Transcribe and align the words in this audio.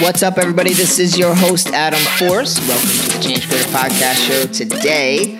What's 0.00 0.22
up, 0.22 0.38
everybody? 0.38 0.72
This 0.72 0.98
is 0.98 1.18
your 1.18 1.34
host, 1.34 1.68
Adam 1.68 2.00
Force. 2.16 2.58
Welcome 2.66 2.88
to 2.88 3.18
the 3.18 3.22
Change 3.22 3.46
Creator 3.46 3.68
Podcast 3.68 4.26
Show 4.26 4.46
today. 4.46 5.38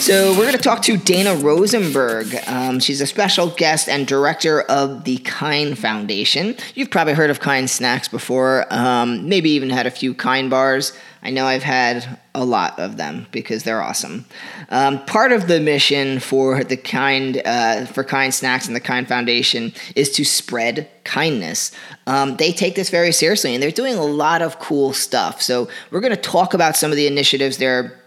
So, 0.00 0.32
we're 0.32 0.42
going 0.42 0.52
to 0.52 0.58
talk 0.58 0.82
to 0.82 0.96
Dana 0.96 1.36
Rosenberg. 1.36 2.34
Um, 2.48 2.80
she's 2.80 3.00
a 3.00 3.06
special 3.06 3.50
guest 3.50 3.88
and 3.88 4.06
director 4.06 4.62
of 4.62 5.04
the 5.04 5.18
Kind 5.18 5.78
Foundation. 5.78 6.56
You've 6.74 6.90
probably 6.90 7.14
heard 7.14 7.30
of 7.30 7.38
Kind 7.38 7.70
Snacks 7.70 8.08
before, 8.08 8.66
um, 8.70 9.28
maybe 9.28 9.50
even 9.50 9.70
had 9.70 9.86
a 9.86 9.92
few 9.92 10.12
Kind 10.12 10.50
bars. 10.50 10.92
I 11.24 11.30
know 11.30 11.46
I've 11.46 11.62
had 11.62 12.18
a 12.34 12.44
lot 12.44 12.78
of 12.78 12.98
them 12.98 13.26
because 13.32 13.62
they're 13.62 13.80
awesome. 13.80 14.26
Um, 14.68 15.02
part 15.06 15.32
of 15.32 15.48
the 15.48 15.58
mission 15.58 16.20
for 16.20 16.62
the 16.62 16.76
Kind 16.76 17.40
uh, 17.44 17.86
for 17.86 18.04
Kind 18.04 18.34
Snacks 18.34 18.66
and 18.66 18.76
the 18.76 18.80
Kind 18.80 19.08
Foundation 19.08 19.72
is 19.96 20.10
to 20.12 20.24
spread 20.24 20.90
kindness. 21.04 21.72
Um, 22.06 22.36
they 22.36 22.52
take 22.52 22.74
this 22.74 22.90
very 22.90 23.12
seriously, 23.12 23.54
and 23.54 23.62
they're 23.62 23.70
doing 23.70 23.94
a 23.94 24.04
lot 24.04 24.42
of 24.42 24.58
cool 24.58 24.92
stuff. 24.92 25.40
So 25.40 25.68
we're 25.90 26.00
going 26.00 26.14
to 26.14 26.20
talk 26.20 26.52
about 26.52 26.76
some 26.76 26.90
of 26.90 26.96
the 26.96 27.06
initiatives 27.06 27.56
they're 27.56 28.03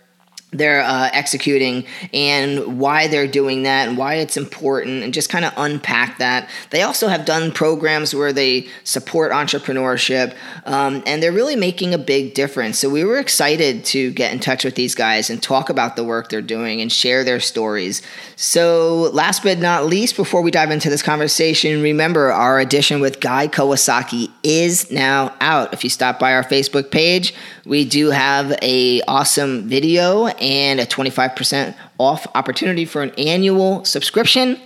they're 0.51 0.81
uh, 0.81 1.09
executing 1.11 1.85
and 2.13 2.79
why 2.79 3.07
they're 3.07 3.27
doing 3.27 3.63
that 3.63 3.89
and 3.89 3.97
why 3.97 4.15
it's 4.15 4.37
important 4.37 5.03
and 5.03 5.13
just 5.13 5.29
kind 5.29 5.43
of 5.43 5.51
unpack 5.57 6.19
that. 6.19 6.49
They 6.69 6.83
also 6.83 7.09
have 7.09 7.25
done 7.25 7.51
programs 7.51 8.15
where 8.15 8.31
they 8.31 8.67
support 8.85 9.33
entrepreneurship 9.33 10.35
um, 10.65 11.03
and 11.05 11.21
they're 11.21 11.33
really 11.33 11.57
making 11.57 11.93
a 11.93 11.97
big 11.97 12.33
difference. 12.33 12.79
So 12.79 12.89
we 12.89 13.03
were 13.03 13.19
excited 13.19 13.83
to 13.85 14.11
get 14.11 14.31
in 14.31 14.39
touch 14.39 14.63
with 14.63 14.75
these 14.75 14.95
guys 14.95 15.29
and 15.29 15.43
talk 15.43 15.69
about 15.69 15.97
the 15.97 16.05
work 16.05 16.29
they're 16.29 16.41
doing 16.41 16.79
and 16.79 16.89
share 16.89 17.25
their 17.25 17.41
stories. 17.41 18.01
So, 18.37 19.09
last 19.13 19.43
but 19.43 19.57
not 19.57 19.85
least, 19.85 20.15
before 20.15 20.41
we 20.41 20.51
dive 20.51 20.71
into 20.71 20.89
this 20.89 21.01
conversation, 21.01 21.81
remember 21.81 22.31
our 22.31 22.59
edition 22.59 23.01
with 23.01 23.19
Guy 23.19 23.47
Kawasaki 23.47 24.31
is 24.43 24.91
now 24.91 25.33
out. 25.41 25.73
If 25.73 25.83
you 25.83 25.89
stop 25.89 26.19
by 26.19 26.33
our 26.33 26.43
Facebook 26.43 26.91
page, 26.91 27.33
we 27.67 27.83
do 27.83 28.09
have 28.11 28.57
a 28.61 29.01
awesome 29.07 29.67
video 29.67 30.27
and 30.27 30.79
a 30.79 30.85
25% 30.85 31.75
off 31.97 32.25
opportunity 32.33 32.85
for 32.85 33.03
an 33.03 33.11
annual 33.17 33.83
subscription. 33.83 34.59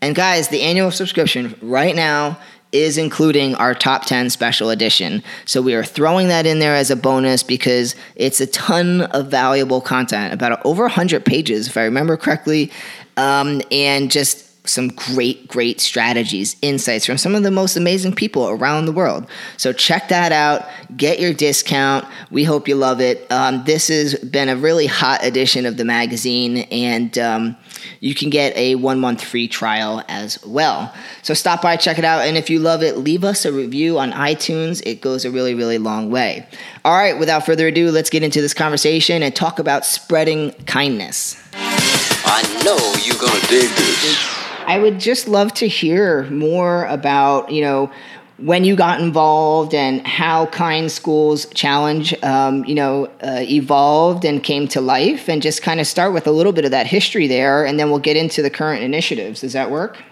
And 0.00 0.14
guys, 0.14 0.48
the 0.48 0.62
annual 0.62 0.92
subscription 0.92 1.56
right 1.60 1.96
now 1.96 2.38
is 2.70 2.96
including 2.96 3.54
our 3.56 3.74
top 3.74 4.04
10 4.04 4.30
special 4.30 4.70
edition. 4.70 5.22
So 5.44 5.62
we 5.62 5.74
are 5.74 5.84
throwing 5.84 6.28
that 6.28 6.46
in 6.46 6.60
there 6.60 6.74
as 6.74 6.90
a 6.90 6.96
bonus 6.96 7.42
because 7.42 7.94
it's 8.16 8.40
a 8.40 8.46
ton 8.46 9.02
of 9.02 9.30
valuable 9.30 9.80
content, 9.80 10.32
about 10.32 10.64
over 10.64 10.84
100 10.84 11.24
pages, 11.24 11.68
if 11.68 11.76
I 11.76 11.82
remember 11.82 12.16
correctly, 12.16 12.70
um, 13.16 13.62
and 13.70 14.10
just 14.10 14.53
some 14.66 14.88
great, 14.88 15.46
great 15.46 15.78
strategies, 15.78 16.56
insights 16.62 17.04
from 17.04 17.18
some 17.18 17.34
of 17.34 17.42
the 17.42 17.50
most 17.50 17.76
amazing 17.76 18.14
people 18.14 18.48
around 18.48 18.86
the 18.86 18.92
world. 18.92 19.26
So 19.58 19.74
check 19.74 20.08
that 20.08 20.32
out. 20.32 20.66
Get 20.96 21.20
your 21.20 21.34
discount. 21.34 22.06
We 22.30 22.44
hope 22.44 22.66
you 22.66 22.74
love 22.74 23.00
it. 23.00 23.30
Um, 23.30 23.62
this 23.64 23.88
has 23.88 24.14
been 24.14 24.48
a 24.48 24.56
really 24.56 24.86
hot 24.86 25.22
edition 25.22 25.66
of 25.66 25.76
the 25.76 25.84
magazine, 25.84 26.58
and 26.70 27.16
um, 27.18 27.56
you 28.00 28.14
can 28.14 28.30
get 28.30 28.56
a 28.56 28.76
one 28.76 29.00
month 29.00 29.22
free 29.22 29.48
trial 29.48 30.02
as 30.08 30.42
well. 30.46 30.94
So 31.22 31.34
stop 31.34 31.60
by, 31.60 31.76
check 31.76 31.98
it 31.98 32.04
out, 32.04 32.22
and 32.22 32.38
if 32.38 32.48
you 32.48 32.58
love 32.58 32.82
it, 32.82 32.96
leave 32.96 33.22
us 33.22 33.44
a 33.44 33.52
review 33.52 33.98
on 33.98 34.12
iTunes. 34.12 34.82
It 34.86 35.02
goes 35.02 35.26
a 35.26 35.30
really, 35.30 35.54
really 35.54 35.78
long 35.78 36.10
way. 36.10 36.46
All 36.86 36.94
right, 36.94 37.18
without 37.18 37.44
further 37.44 37.68
ado, 37.68 37.90
let's 37.90 38.08
get 38.08 38.22
into 38.22 38.40
this 38.40 38.54
conversation 38.54 39.22
and 39.22 39.36
talk 39.36 39.58
about 39.58 39.84
spreading 39.84 40.52
kindness. 40.64 41.36
I 41.52 42.42
know 42.64 42.78
you're 43.04 43.20
going 43.20 43.40
to 43.40 43.46
dig 43.46 43.68
this. 43.76 44.43
I 44.66 44.78
would 44.78 44.98
just 44.98 45.28
love 45.28 45.52
to 45.54 45.68
hear 45.68 46.24
more 46.30 46.86
about, 46.86 47.50
you 47.50 47.62
know, 47.62 47.90
when 48.38 48.64
you 48.64 48.74
got 48.74 49.00
involved 49.00 49.74
and 49.74 50.04
how 50.06 50.46
Kind 50.46 50.90
Schools 50.90 51.46
Challenge, 51.54 52.14
um, 52.24 52.64
you 52.64 52.74
know, 52.74 53.06
uh, 53.22 53.40
evolved 53.42 54.24
and 54.24 54.42
came 54.42 54.66
to 54.68 54.80
life, 54.80 55.28
and 55.28 55.40
just 55.40 55.62
kind 55.62 55.80
of 55.80 55.86
start 55.86 56.12
with 56.12 56.26
a 56.26 56.32
little 56.32 56.52
bit 56.52 56.64
of 56.64 56.72
that 56.72 56.86
history 56.86 57.26
there, 57.28 57.64
and 57.64 57.78
then 57.78 57.90
we'll 57.90 58.00
get 58.00 58.16
into 58.16 58.42
the 58.42 58.50
current 58.50 58.82
initiatives. 58.82 59.40
Does 59.42 59.52
that 59.52 59.70
work? 59.70 60.02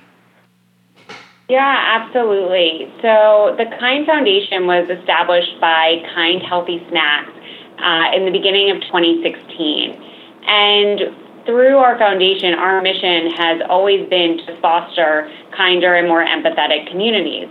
Yeah, 1.49 2.01
absolutely. 2.01 2.93
So 3.03 3.57
the 3.59 3.67
Kind 3.79 4.07
Foundation 4.07 4.67
was 4.67 4.89
established 4.89 5.61
by 5.61 5.97
Kind 6.15 6.43
Healthy 6.43 6.83
Snacks 6.89 7.33
uh, 7.79 8.17
in 8.17 8.25
the 8.25 8.31
beginning 8.31 8.71
of 8.71 8.81
2016. 8.83 10.01
And 10.47 11.01
through 11.45 11.77
our 11.77 11.99
foundation, 11.99 12.55
our 12.55 12.81
mission 12.81 13.31
has 13.33 13.63
always 13.69 14.09
been 14.09 14.39
to 14.47 14.61
foster 14.61 15.31
kinder 15.57 15.95
and 15.95 16.09
more 16.09 16.25
empathetic 16.25 16.91
communities. 16.91 17.49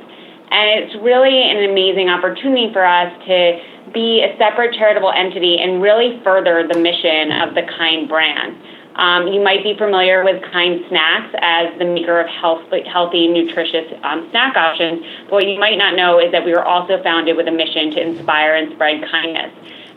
And 0.52 0.84
it's 0.84 0.96
really 1.02 1.50
an 1.50 1.70
amazing 1.70 2.10
opportunity 2.10 2.72
for 2.74 2.86
us 2.86 3.12
to 3.28 3.60
be 3.94 4.24
a 4.24 4.38
separate 4.38 4.76
charitable 4.76 5.12
entity 5.12 5.58
and 5.60 5.82
really 5.82 6.20
further 6.24 6.68
the 6.68 6.80
mission 6.80 7.32
of 7.32 7.56
the 7.56 7.64
Kind 7.64 8.08
brand. 8.08 8.58
Um, 8.96 9.28
you 9.28 9.42
might 9.42 9.64
be 9.64 9.76
familiar 9.78 10.24
with 10.24 10.44
Kind 10.52 10.84
Snacks 10.90 11.34
as 11.40 11.72
the 11.80 11.86
maker 11.86 12.20
of 12.20 12.28
health, 12.28 12.64
healthy, 12.86 13.28
nutritious 13.28 13.88
um, 14.04 14.28
snack 14.32 14.58
options. 14.58 15.02
But 15.26 15.32
what 15.32 15.48
you 15.48 15.58
might 15.58 15.78
not 15.78 15.96
know 15.96 16.20
is 16.20 16.32
that 16.34 16.44
we 16.44 16.52
were 16.52 16.64
also 16.64 17.02
founded 17.02 17.38
with 17.38 17.48
a 17.48 17.52
mission 17.52 17.92
to 17.92 18.02
inspire 18.02 18.56
and 18.56 18.74
spread 18.74 19.02
kindness 19.10 19.52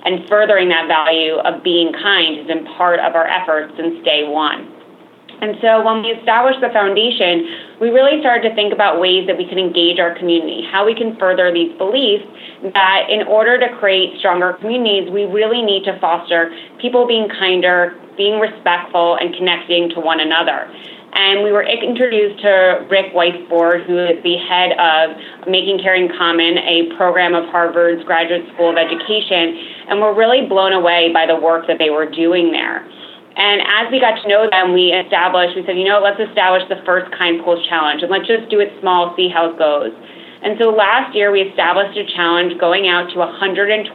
and 0.05 0.29
furthering 0.29 0.69
that 0.69 0.87
value 0.87 1.37
of 1.37 1.63
being 1.63 1.93
kind 1.93 2.37
has 2.39 2.47
been 2.47 2.65
part 2.77 3.01
of 3.01 3.15
our 3.15 3.27
efforts 3.27 3.73
since 3.77 4.05
day 4.05 4.29
one. 4.29 4.71
And 5.41 5.57
so 5.61 5.83
when 5.85 6.03
we 6.03 6.09
established 6.11 6.61
the 6.61 6.71
foundation, 6.71 7.77
we 7.81 7.91
really 7.91 8.21
started 8.21 8.49
to 8.49 8.55
think 8.55 8.73
about 8.73 9.01
ways 9.01 9.27
that 9.27 9.37
we 9.37 9.45
can 9.45 9.59
engage 9.59 9.99
our 9.99 10.17
community, 10.17 10.63
how 10.71 10.87
we 10.87 10.95
can 10.95 11.17
further 11.17 11.53
these 11.53 11.77
beliefs 11.77 12.25
that 12.73 13.11
in 13.11 13.27
order 13.27 13.59
to 13.59 13.69
create 13.77 14.19
stronger 14.19 14.55
communities, 14.55 15.11
we 15.11 15.25
really 15.25 15.61
need 15.61 15.85
to 15.85 15.99
foster 15.99 16.55
people 16.81 17.07
being 17.07 17.29
kinder, 17.29 17.99
being 18.17 18.39
respectful, 18.39 19.17
and 19.17 19.35
connecting 19.35 19.91
to 19.91 20.01
one 20.01 20.21
another 20.21 20.71
and 21.15 21.43
we 21.43 21.53
were 21.53 21.63
introduced 21.63 22.43
to 22.43 22.87
Rick 22.91 23.15
Weissbourd, 23.15 23.87
who 23.87 23.99
is 23.99 24.19
the 24.23 24.37
head 24.37 24.75
of 24.75 25.47
Making 25.47 25.79
Caring 25.79 26.11
Common, 26.11 26.59
a 26.59 26.91
program 26.97 27.35
of 27.35 27.47
Harvard's 27.55 28.03
Graduate 28.05 28.43
School 28.55 28.71
of 28.71 28.77
Education, 28.77 29.55
and 29.89 30.01
we're 30.01 30.15
really 30.15 30.47
blown 30.47 30.73
away 30.73 31.15
by 31.15 31.27
the 31.27 31.37
work 31.37 31.67
that 31.69 31.79
they 31.79 31.91
were 31.91 32.11
doing 32.11 32.51
there. 32.51 32.83
And 33.37 33.63
as 33.63 33.91
we 33.91 33.99
got 33.99 34.23
to 34.23 34.29
know 34.29 34.51
them, 34.51 34.75
we 34.75 34.91
established, 34.91 35.55
we 35.55 35.63
said, 35.67 35.79
you 35.79 35.87
know, 35.87 36.03
let's 36.03 36.19
establish 36.19 36.63
the 36.69 36.83
first 36.87 37.11
Kind 37.15 37.43
Schools 37.43 37.67
Challenge, 37.69 38.03
and 38.03 38.11
let's 38.11 38.27
just 38.27 38.51
do 38.51 38.59
it 38.59 38.75
small, 38.81 39.15
see 39.15 39.31
how 39.31 39.51
it 39.51 39.59
goes. 39.59 39.95
And 40.43 40.59
so 40.59 40.71
last 40.71 41.15
year, 41.15 41.31
we 41.31 41.43
established 41.43 41.97
a 41.99 42.07
challenge 42.15 42.59
going 42.59 42.87
out 42.87 43.11
to 43.15 43.19
120 43.19 43.87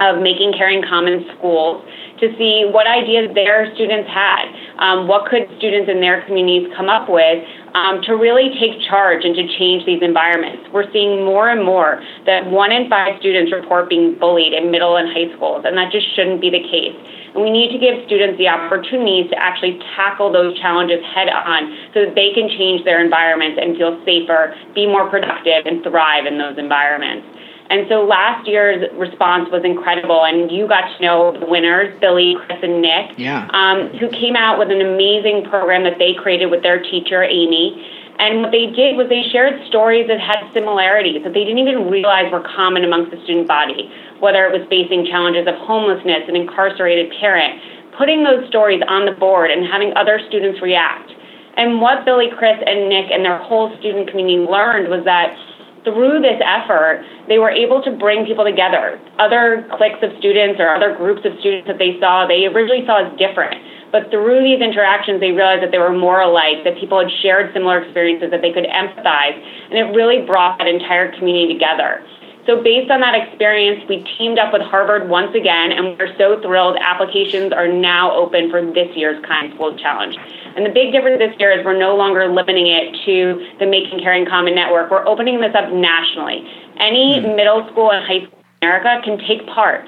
of 0.00 0.22
Making 0.22 0.52
Caring 0.52 0.82
Common 0.82 1.26
schools 1.38 1.86
to 2.22 2.30
see 2.38 2.62
what 2.70 2.86
ideas 2.86 3.34
their 3.34 3.66
students 3.74 4.08
had. 4.08 4.46
Um, 4.78 5.10
what 5.10 5.26
could 5.26 5.50
students 5.58 5.90
in 5.90 6.00
their 6.00 6.22
communities 6.22 6.70
come 6.78 6.88
up 6.88 7.10
with 7.10 7.42
um, 7.74 8.00
to 8.06 8.14
really 8.14 8.54
take 8.62 8.78
charge 8.86 9.26
and 9.26 9.34
to 9.34 9.44
change 9.58 9.84
these 9.84 10.00
environments? 10.00 10.70
We're 10.72 10.90
seeing 10.94 11.26
more 11.26 11.50
and 11.50 11.66
more 11.66 12.00
that 12.24 12.46
one 12.46 12.70
in 12.70 12.88
five 12.88 13.18
students 13.18 13.52
report 13.52 13.90
being 13.90 14.14
bullied 14.18 14.54
in 14.54 14.70
middle 14.70 14.96
and 14.96 15.10
high 15.10 15.34
schools, 15.34 15.66
and 15.66 15.76
that 15.76 15.90
just 15.90 16.06
shouldn't 16.14 16.40
be 16.40 16.48
the 16.48 16.62
case. 16.62 16.94
And 17.34 17.42
we 17.42 17.50
need 17.50 17.72
to 17.72 17.80
give 17.80 18.06
students 18.06 18.38
the 18.38 18.46
opportunities 18.46 19.30
to 19.30 19.36
actually 19.40 19.80
tackle 19.96 20.30
those 20.30 20.54
challenges 20.60 21.02
head 21.02 21.28
on 21.28 21.74
so 21.94 22.06
that 22.06 22.14
they 22.14 22.30
can 22.36 22.46
change 22.48 22.84
their 22.84 23.02
environments 23.02 23.58
and 23.60 23.74
feel 23.76 23.98
safer, 24.04 24.54
be 24.74 24.86
more 24.86 25.08
productive, 25.10 25.66
and 25.66 25.82
thrive 25.82 26.26
in 26.26 26.38
those 26.38 26.58
environments. 26.58 27.26
And 27.72 27.88
so 27.88 28.04
last 28.04 28.46
year's 28.46 28.84
response 29.00 29.48
was 29.48 29.64
incredible, 29.64 30.28
and 30.28 30.52
you 30.52 30.68
got 30.68 30.92
to 30.92 30.98
know 31.00 31.32
the 31.32 31.48
winners, 31.48 31.88
Billy, 32.04 32.36
Chris, 32.44 32.60
and 32.60 32.84
Nick, 32.84 33.16
yeah. 33.16 33.48
um, 33.48 33.88
who 33.96 34.12
came 34.12 34.36
out 34.36 34.58
with 34.60 34.68
an 34.68 34.84
amazing 34.84 35.48
program 35.48 35.82
that 35.88 35.96
they 35.96 36.12
created 36.12 36.52
with 36.52 36.62
their 36.62 36.82
teacher, 36.84 37.24
Amy. 37.24 37.80
And 38.20 38.44
what 38.44 38.52
they 38.52 38.68
did 38.68 39.00
was 39.00 39.08
they 39.08 39.24
shared 39.32 39.56
stories 39.72 40.04
that 40.12 40.20
had 40.20 40.44
similarities 40.52 41.24
that 41.24 41.32
they 41.32 41.48
didn't 41.48 41.64
even 41.64 41.88
realize 41.88 42.28
were 42.30 42.44
common 42.44 42.84
amongst 42.84 43.10
the 43.10 43.16
student 43.24 43.48
body, 43.48 43.88
whether 44.20 44.44
it 44.44 44.52
was 44.52 44.68
facing 44.68 45.08
challenges 45.08 45.48
of 45.48 45.56
homelessness, 45.64 46.28
an 46.28 46.36
incarcerated 46.36 47.08
parent, 47.16 47.56
putting 47.96 48.20
those 48.20 48.44
stories 48.52 48.84
on 48.84 49.08
the 49.08 49.16
board 49.16 49.50
and 49.50 49.64
having 49.64 49.96
other 49.96 50.20
students 50.28 50.60
react. 50.60 51.08
And 51.56 51.80
what 51.80 52.04
Billy, 52.04 52.28
Chris, 52.36 52.60
and 52.64 52.88
Nick 52.88 53.10
and 53.10 53.24
their 53.24 53.38
whole 53.38 53.72
student 53.80 54.08
community 54.08 54.44
learned 54.44 54.88
was 54.88 55.04
that 55.04 55.36
through 55.84 56.22
this 56.22 56.40
effort, 56.44 57.04
they 57.28 57.38
were 57.38 57.50
able 57.50 57.82
to 57.82 57.90
bring 57.98 58.24
people 58.24 58.44
together. 58.44 59.00
Other 59.18 59.66
cliques 59.76 60.02
of 60.02 60.10
students 60.18 60.60
or 60.60 60.74
other 60.74 60.94
groups 60.94 61.22
of 61.24 61.38
students 61.40 61.66
that 61.66 61.78
they 61.78 61.98
saw, 61.98 62.26
they 62.26 62.46
originally 62.46 62.86
saw 62.86 63.06
as 63.06 63.10
different. 63.18 63.58
But 63.90 64.10
through 64.10 64.40
these 64.40 64.62
interactions, 64.62 65.20
they 65.20 65.32
realized 65.32 65.62
that 65.62 65.70
they 65.70 65.78
were 65.78 65.92
more 65.92 66.20
alike, 66.20 66.64
that 66.64 66.80
people 66.80 66.98
had 66.98 67.12
shared 67.20 67.52
similar 67.52 67.84
experiences, 67.84 68.30
that 68.30 68.40
they 68.40 68.52
could 68.52 68.64
empathize, 68.64 69.36
and 69.36 69.76
it 69.76 69.92
really 69.92 70.24
brought 70.24 70.56
that 70.58 70.66
entire 70.66 71.12
community 71.12 71.52
together. 71.52 72.00
So, 72.46 72.60
based 72.60 72.90
on 72.90 73.00
that 73.00 73.14
experience, 73.14 73.84
we 73.88 74.02
teamed 74.18 74.38
up 74.38 74.52
with 74.52 74.62
Harvard 74.62 75.08
once 75.08 75.32
again, 75.34 75.70
and 75.70 75.96
we're 75.96 76.10
so 76.18 76.40
thrilled. 76.42 76.76
Applications 76.80 77.52
are 77.52 77.68
now 77.68 78.10
open 78.10 78.50
for 78.50 78.60
this 78.60 78.90
year's 78.96 79.22
Kind 79.24 79.54
School 79.54 79.78
Challenge. 79.78 80.16
And 80.56 80.66
the 80.66 80.70
big 80.70 80.90
difference 80.90 81.18
this 81.18 81.38
year 81.38 81.52
is 81.56 81.64
we're 81.64 81.78
no 81.78 81.94
longer 81.94 82.26
limiting 82.26 82.66
it 82.66 82.98
to 83.06 83.46
the 83.60 83.66
Making 83.66 84.00
Caring 84.00 84.26
Common 84.26 84.56
Network. 84.56 84.90
We're 84.90 85.06
opening 85.06 85.40
this 85.40 85.54
up 85.54 85.72
nationally. 85.72 86.42
Any 86.78 87.20
mm-hmm. 87.20 87.36
middle 87.36 87.68
school 87.70 87.92
and 87.92 88.04
high 88.04 88.26
school 88.26 88.42
in 88.60 88.68
America 88.68 89.00
can 89.04 89.18
take 89.22 89.46
part. 89.46 89.86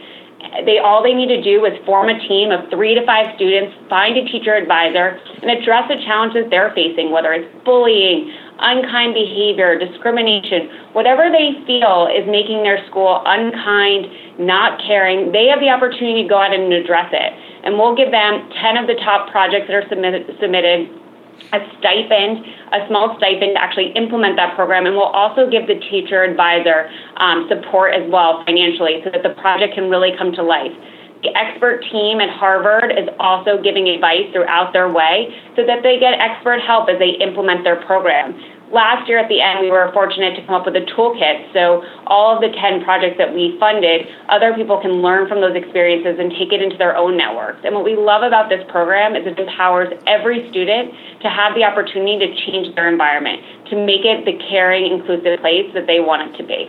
They 0.65 0.79
all 0.79 1.03
they 1.03 1.15
need 1.15 1.29
to 1.29 1.43
do 1.43 1.65
is 1.65 1.73
form 1.85 2.09
a 2.09 2.19
team 2.29 2.53
of 2.53 2.71
three 2.71 2.95
to 2.95 3.05
five 3.05 3.35
students, 3.35 3.75
find 3.89 4.17
a 4.17 4.25
teacher 4.31 4.55
advisor, 4.55 5.19
and 5.43 5.51
address 5.51 5.89
the 5.89 5.97
challenges 6.05 6.47
they're 6.51 6.71
facing, 6.75 7.11
whether 7.11 7.33
it's 7.33 7.49
bullying, 7.65 8.31
unkind 8.59 9.15
behavior, 9.15 9.79
discrimination, 9.79 10.93
whatever 10.93 11.31
they 11.31 11.59
feel 11.67 12.09
is 12.11 12.27
making 12.27 12.63
their 12.63 12.85
school 12.87 13.23
unkind, 13.27 14.07
not 14.39 14.81
caring, 14.81 15.33
they 15.33 15.47
have 15.47 15.61
the 15.61 15.69
opportunity 15.69 16.23
to 16.23 16.29
go 16.29 16.39
out 16.39 16.55
and 16.55 16.73
address 16.73 17.11
it. 17.13 17.33
And 17.65 17.79
we'll 17.79 17.97
give 17.97 18.11
them 18.11 18.49
10 18.61 18.77
of 18.77 18.87
the 18.87 18.95
top 19.03 19.31
projects 19.31 19.67
that 19.69 19.75
are 19.75 19.89
submitted, 19.89 20.27
submitted 20.41 20.89
a 21.53 21.59
stipend, 21.79 22.47
a 22.73 22.87
small 22.89 23.17
stipend 23.19 23.57
to 23.57 23.61
actually 23.61 23.93
implement 23.97 24.37
that 24.37 24.55
program, 24.55 24.87
and 24.87 24.95
we'll 24.95 25.11
also 25.11 25.51
give 25.51 25.67
the 25.67 25.79
teacher 25.91 26.23
advisor 26.23 26.91
um, 27.17 27.47
support 27.49 27.95
as 27.95 28.09
well 28.11 28.45
financially 28.45 29.01
so 29.05 29.11
that 29.11 29.23
the 29.23 29.35
project 29.41 29.75
can 29.75 29.91
really 29.91 30.13
come 30.17 30.33
to 30.33 30.43
life. 30.43 30.73
The 31.25 31.33
expert 31.33 31.81
team 31.91 32.21
at 32.21 32.29
Harvard 32.29 32.93
is 32.93 33.09
also 33.19 33.57
giving 33.57 33.89
advice 33.89 34.29
throughout 34.31 34.77
their 34.77 34.93
way 34.93 35.33
so 35.57 35.65
that 35.65 35.81
they 35.83 35.99
get 35.99 36.21
expert 36.21 36.61
help 36.61 36.91
as 36.93 36.99
they 37.01 37.17
implement 37.17 37.65
their 37.65 37.81
program. 37.89 38.37
Last 38.69 39.09
year 39.09 39.17
at 39.17 39.33
the 39.33 39.41
end, 39.41 39.65
we 39.65 39.71
were 39.71 39.89
fortunate 39.95 40.37
to 40.37 40.45
come 40.45 40.55
up 40.55 40.67
with 40.67 40.77
a 40.77 40.85
toolkit. 40.93 41.49
So, 41.57 41.81
all 42.07 42.37
of 42.37 42.43
the 42.45 42.53
10 42.53 42.85
projects 42.85 43.17
that 43.17 43.33
we 43.33 43.57
funded, 43.59 44.05
other 44.29 44.53
people 44.53 44.77
can 44.83 45.01
learn 45.01 45.27
from 45.27 45.41
those 45.41 45.57
experiences 45.57 46.21
and 46.21 46.29
take 46.37 46.53
it 46.53 46.61
into 46.61 46.77
their 46.77 46.95
own 46.95 47.17
networks. 47.17 47.65
And 47.65 47.75
what 47.75 47.85
we 47.85 47.97
love 47.97 48.23
about 48.23 48.51
this 48.51 48.61
program 48.69 49.17
is 49.17 49.25
it 49.25 49.39
empowers 49.39 49.89
every 50.07 50.51
student 50.51 50.93
to 51.25 51.31
have 51.31 51.55
the 51.55 51.65
opportunity 51.65 52.21
to 52.21 52.29
change 52.45 52.75
their 52.75 52.89
environment, 52.93 53.41
to 53.73 53.81
make 53.81 54.05
it 54.05 54.29
the 54.29 54.37
caring, 54.51 54.93
inclusive 54.93 55.41
place 55.41 55.73
that 55.73 55.87
they 55.87 56.01
want 56.01 56.29
it 56.29 56.37
to 56.37 56.45
be. 56.45 56.69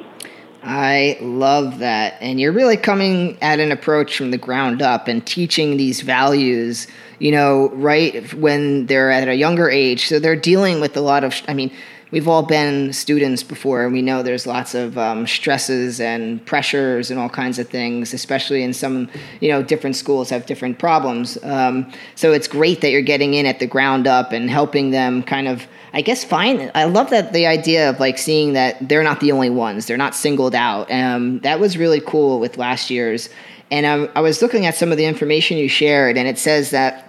I 0.67 1.19
love 1.21 1.79
that. 1.79 2.17
And 2.21 2.39
you're 2.39 2.51
really 2.51 2.75
coming 2.75 3.37
at 3.39 3.59
an 3.59 3.71
approach 3.71 4.17
from 4.17 4.31
the 4.31 4.37
ground 4.39 4.81
up 4.81 5.07
and 5.07 5.23
teaching 5.23 5.77
these 5.77 6.01
values, 6.01 6.87
you 7.19 7.31
know, 7.31 7.69
right 7.69 8.33
when 8.33 8.87
they're 8.87 9.11
at 9.11 9.27
a 9.27 9.35
younger 9.35 9.69
age. 9.69 10.07
So 10.07 10.17
they're 10.17 10.35
dealing 10.35 10.81
with 10.81 10.97
a 10.97 11.01
lot 11.01 11.23
of, 11.23 11.39
I 11.47 11.53
mean, 11.53 11.71
we've 12.15 12.29
all 12.29 12.43
been 12.43 12.93
students 12.93 13.43
before 13.43 13.83
and 13.83 13.91
we 13.91 14.01
know 14.01 14.23
there's 14.23 14.47
lots 14.47 14.73
of 14.73 14.97
um, 14.97 15.27
stresses 15.27 15.99
and 15.99 16.43
pressures 16.45 17.11
and 17.11 17.19
all 17.19 17.27
kinds 17.27 17.59
of 17.59 17.67
things 17.67 18.13
especially 18.13 18.63
in 18.63 18.73
some 18.73 19.09
you 19.41 19.49
know 19.49 19.61
different 19.61 19.97
schools 19.97 20.29
have 20.29 20.45
different 20.45 20.79
problems 20.79 21.37
um, 21.43 21.91
so 22.15 22.31
it's 22.31 22.47
great 22.47 22.79
that 22.79 22.91
you're 22.91 23.01
getting 23.01 23.33
in 23.33 23.45
at 23.45 23.59
the 23.59 23.67
ground 23.67 24.07
up 24.07 24.31
and 24.31 24.49
helping 24.49 24.91
them 24.91 25.21
kind 25.23 25.45
of 25.45 25.67
I 25.91 26.01
guess 26.01 26.25
find. 26.25 26.71
I 26.75 26.83
love 26.83 27.09
that 27.11 27.31
the 27.31 27.47
idea 27.47 27.89
of 27.89 28.01
like 28.01 28.17
seeing 28.17 28.51
that 28.51 28.89
they're 28.89 29.01
not 29.01 29.21
the 29.21 29.31
only 29.31 29.49
ones. 29.49 29.85
They're 29.85 29.95
not 29.95 30.13
singled 30.13 30.53
out. 30.53 30.91
Um, 30.91 31.39
that 31.39 31.61
was 31.61 31.77
really 31.77 32.01
cool 32.01 32.41
with 32.41 32.57
last 32.57 32.89
year's. 32.89 33.29
And 33.71 33.85
um, 33.85 34.09
I 34.13 34.19
was 34.19 34.41
looking 34.41 34.65
at 34.65 34.75
some 34.75 34.91
of 34.91 34.97
the 34.97 35.05
information 35.05 35.55
you 35.57 35.69
shared, 35.69 36.17
and 36.17 36.27
it 36.27 36.37
says 36.37 36.71
that 36.71 37.04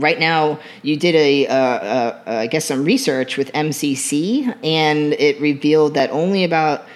right 0.00 0.18
now 0.18 0.58
you 0.82 0.96
did 0.96 1.14
a, 1.14 1.46
uh, 1.46 1.54
uh, 1.54 2.22
I 2.26 2.46
guess 2.46 2.64
some 2.64 2.84
research 2.84 3.36
with 3.36 3.52
MCC, 3.52 4.56
and 4.64 5.12
it 5.14 5.40
revealed 5.40 5.94
that 5.94 6.10
only 6.10 6.44
about 6.44 6.86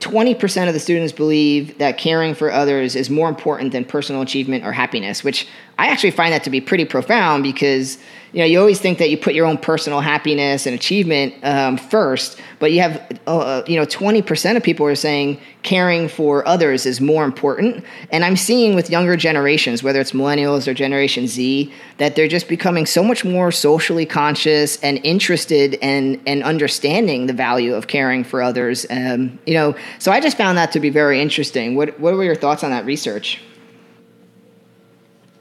20% 0.00 0.66
of 0.66 0.72
the 0.72 0.80
students 0.80 1.12
believe 1.12 1.76
that 1.78 1.98
caring 1.98 2.34
for 2.34 2.50
others 2.50 2.96
is 2.96 3.10
more 3.10 3.28
important 3.28 3.72
than 3.72 3.84
personal 3.84 4.22
achievement 4.22 4.64
or 4.64 4.72
happiness, 4.72 5.22
which 5.22 5.46
I 5.78 5.88
actually 5.88 6.12
find 6.12 6.32
that 6.32 6.42
to 6.44 6.50
be 6.50 6.60
pretty 6.60 6.86
profound 6.86 7.42
because 7.42 7.98
you 8.32 8.38
know, 8.38 8.44
you 8.44 8.60
always 8.60 8.80
think 8.80 8.98
that 8.98 9.10
you 9.10 9.18
put 9.18 9.34
your 9.34 9.46
own 9.46 9.58
personal 9.58 10.00
happiness 10.00 10.66
and 10.66 10.74
achievement 10.74 11.34
um, 11.42 11.76
first, 11.76 12.40
but 12.58 12.70
you 12.70 12.80
have, 12.80 13.20
uh, 13.26 13.38
uh 13.38 13.64
you 13.66 13.76
know, 13.76 13.84
20% 13.84 14.56
of 14.56 14.62
people 14.62 14.86
are 14.86 14.94
saying 14.94 15.40
caring 15.62 16.08
for 16.08 16.46
others 16.46 16.86
is 16.86 17.00
more 17.00 17.24
important. 17.24 17.84
And 18.10 18.24
I'm 18.24 18.36
seeing 18.36 18.74
with 18.74 18.88
younger 18.88 19.16
generations, 19.16 19.82
whether 19.82 20.00
it's 20.00 20.12
millennials 20.12 20.68
or 20.68 20.74
Generation 20.74 21.26
Z, 21.26 21.72
that 21.98 22.14
they're 22.14 22.28
just 22.28 22.48
becoming 22.48 22.86
so 22.86 23.02
much 23.02 23.24
more 23.24 23.50
socially 23.50 24.06
conscious 24.06 24.80
and 24.82 25.00
interested 25.04 25.76
and 25.82 26.20
in 26.26 26.42
understanding 26.42 27.26
the 27.26 27.32
value 27.32 27.74
of 27.74 27.88
caring 27.88 28.24
for 28.24 28.42
others. 28.42 28.86
Um, 28.90 29.38
you 29.44 29.54
know, 29.54 29.74
so 29.98 30.12
I 30.12 30.20
just 30.20 30.36
found 30.36 30.56
that 30.56 30.72
to 30.72 30.80
be 30.80 30.90
very 30.90 31.20
interesting. 31.20 31.74
What, 31.74 31.98
what 31.98 32.14
were 32.14 32.24
your 32.24 32.36
thoughts 32.36 32.62
on 32.62 32.70
that 32.70 32.84
research? 32.84 33.40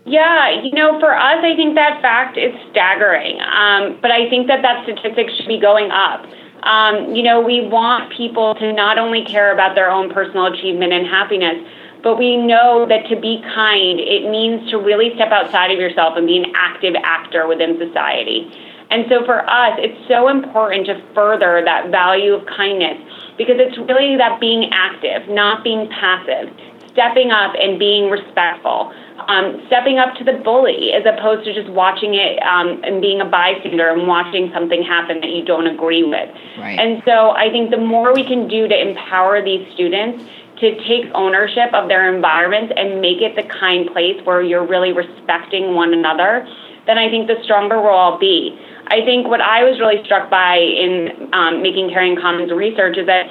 Yeah, 0.09 0.63
you 0.63 0.71
know, 0.71 0.99
for 0.99 1.13
us, 1.13 1.37
I 1.45 1.55
think 1.55 1.75
that 1.75 2.01
fact 2.01 2.35
is 2.35 2.51
staggering. 2.71 3.39
Um, 3.41 3.99
but 4.01 4.09
I 4.09 4.27
think 4.27 4.47
that 4.47 4.63
that 4.63 4.81
statistic 4.83 5.29
should 5.37 5.47
be 5.47 5.59
going 5.59 5.91
up. 5.91 6.25
Um, 6.63 7.13
you 7.13 7.21
know, 7.21 7.39
we 7.39 7.61
want 7.69 8.11
people 8.17 8.55
to 8.55 8.73
not 8.73 8.97
only 8.97 9.23
care 9.23 9.53
about 9.53 9.75
their 9.75 9.91
own 9.91 10.11
personal 10.11 10.47
achievement 10.47 10.93
and 10.93 11.05
happiness, 11.05 11.61
but 12.01 12.17
we 12.17 12.37
know 12.37 12.87
that 12.89 13.07
to 13.09 13.21
be 13.21 13.39
kind, 13.53 13.99
it 13.99 14.31
means 14.31 14.67
to 14.71 14.77
really 14.77 15.13
step 15.13 15.31
outside 15.31 15.69
of 15.69 15.77
yourself 15.77 16.17
and 16.17 16.25
be 16.25 16.37
an 16.37 16.53
active 16.55 16.95
actor 17.03 17.47
within 17.47 17.77
society. 17.77 18.49
And 18.89 19.05
so 19.09 19.23
for 19.25 19.45
us, 19.45 19.77
it's 19.77 20.07
so 20.07 20.27
important 20.27 20.87
to 20.87 20.99
further 21.13 21.61
that 21.63 21.91
value 21.91 22.33
of 22.33 22.47
kindness 22.47 22.97
because 23.37 23.57
it's 23.59 23.77
really 23.77 24.17
that 24.17 24.39
being 24.39 24.71
active, 24.73 25.29
not 25.29 25.63
being 25.63 25.87
passive, 25.89 26.49
stepping 26.91 27.29
up 27.29 27.53
and 27.53 27.77
being 27.77 28.09
respectful 28.09 28.91
um, 29.29 29.61
stepping 29.67 29.99
up 29.99 30.15
to 30.17 30.23
the 30.23 30.41
bully 30.43 30.91
as 30.91 31.05
opposed 31.05 31.45
to 31.45 31.53
just 31.53 31.69
watching 31.69 32.15
it 32.15 32.41
um, 32.41 32.81
and 32.83 32.99
being 32.99 33.21
a 33.21 33.25
bystander 33.25 33.89
and 33.89 34.07
watching 34.07 34.49
something 34.51 34.81
happen 34.81 35.21
that 35.21 35.29
you 35.29 35.45
don't 35.45 35.67
agree 35.67 36.03
with. 36.03 36.33
Right. 36.57 36.79
And 36.79 37.03
so 37.05 37.29
I 37.37 37.49
think 37.51 37.69
the 37.69 37.77
more 37.77 38.11
we 38.11 38.25
can 38.25 38.47
do 38.47 38.67
to 38.67 38.73
empower 38.73 39.45
these 39.45 39.71
students 39.73 40.25
to 40.59 40.75
take 40.83 41.05
ownership 41.13 41.71
of 41.73 41.87
their 41.87 42.13
environments 42.13 42.73
and 42.75 42.99
make 42.99 43.21
it 43.21 43.35
the 43.35 43.43
kind 43.43 43.87
place 43.93 44.19
where 44.25 44.41
you're 44.41 44.65
really 44.65 44.91
respecting 44.91 45.75
one 45.75 45.93
another, 45.93 46.49
then 46.87 46.97
I 46.97 47.07
think 47.07 47.27
the 47.27 47.37
stronger 47.43 47.79
we'll 47.79 47.93
all 47.93 48.17
be. 48.17 48.57
I 48.87 49.05
think 49.05 49.27
what 49.27 49.41
I 49.41 49.63
was 49.63 49.79
really 49.79 50.03
struck 50.03 50.31
by 50.31 50.57
in 50.57 51.29
um, 51.33 51.61
Making 51.61 51.89
Caring 51.93 52.17
Common's 52.19 52.51
research 52.51 52.97
is 52.97 53.05
that 53.05 53.29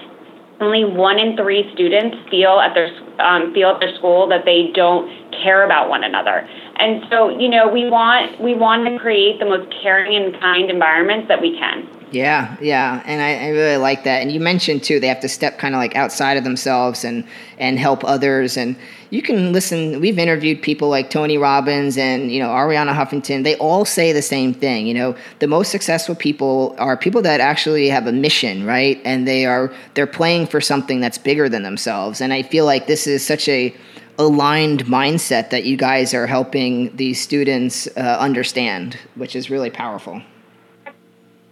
only 0.61 0.85
one 0.85 1.19
in 1.19 1.37
three 1.37 1.71
students 1.75 2.17
feel 2.31 2.59
at 2.59 2.75
their 2.75 2.91
um, 3.21 3.53
feel 3.55 3.71
at 3.71 3.81
their 3.81 3.95
school 3.97 4.29
that 4.29 4.45
they 4.45 4.71
don't 4.75 5.09
care 5.33 5.65
about 5.65 5.89
one 5.89 6.05
another. 6.05 6.49
And 6.77 7.05
so, 7.11 7.29
you 7.29 7.49
know, 7.49 7.69
we 7.69 7.89
want 7.89 8.41
we 8.41 8.55
want 8.55 8.87
to 8.87 8.99
create 8.99 9.39
the 9.39 9.47
most 9.47 9.73
caring 9.83 10.15
and 10.15 10.39
kind 10.41 10.71
environments 10.71 11.29
that 11.29 11.41
we 11.41 11.57
can. 11.59 11.98
Yeah, 12.11 12.57
yeah, 12.61 13.03
and 13.05 13.21
I, 13.21 13.47
I, 13.47 13.49
really 13.51 13.77
like 13.77 14.05
that. 14.05 14.23
And 14.23 14.33
you 14.33 14.41
mentioned 14.41 14.83
too, 14.83 14.99
they 14.99 15.09
have 15.09 15.21
to 15.21 15.29
step 15.29 15.59
kind 15.59 15.75
of 15.75 15.79
like 15.79 15.95
outside 15.95 16.39
of 16.39 16.45
themselves 16.45 17.05
and 17.05 17.25
and 17.59 17.79
help 17.79 18.03
others. 18.03 18.57
And 18.57 18.77
you 19.11 19.21
can 19.21 19.53
listen. 19.53 20.01
We've 20.01 20.19
interviewed 20.19 20.63
people 20.63 20.89
like 20.89 21.11
Tony 21.11 21.37
Robbins 21.37 21.99
and 21.99 22.33
you 22.33 22.41
know 22.41 22.49
Arianna 22.49 22.95
Huffington. 22.95 23.45
They 23.45 23.57
all 23.57 23.85
say 23.85 24.13
the 24.13 24.23
same 24.23 24.55
thing. 24.55 24.87
You 24.87 24.95
know, 24.95 25.17
the 25.41 25.47
most 25.47 25.71
successful 25.71 26.15
people 26.15 26.75
are 26.79 26.97
people 26.97 27.21
that 27.23 27.41
actually 27.41 27.89
have 27.89 28.07
a 28.07 28.13
mission, 28.13 28.65
right? 28.65 29.01
And 29.05 29.29
they 29.29 29.45
are 29.45 29.71
they're 29.95 30.07
playing 30.07 30.47
for 30.47 30.61
something 30.63 31.01
that's 31.01 31.19
bigger 31.19 31.49
than 31.49 31.63
themselves. 31.63 32.23
And 32.23 32.33
I 32.33 32.43
feel 32.43 32.65
like 32.65 32.87
this 32.87 33.07
is 33.07 33.27
such 33.27 33.49
a 33.49 33.75
aligned 34.19 34.87
mindset 34.87 35.51
that 35.51 35.65
you 35.65 35.77
guys 35.77 36.15
are 36.15 36.27
helping 36.27 36.95
these 36.97 37.21
students 37.21 37.87
uh, 37.97 38.17
understand, 38.19 38.99
which 39.15 39.37
is 39.37 39.51
really 39.51 39.71
powerful. 39.71 40.23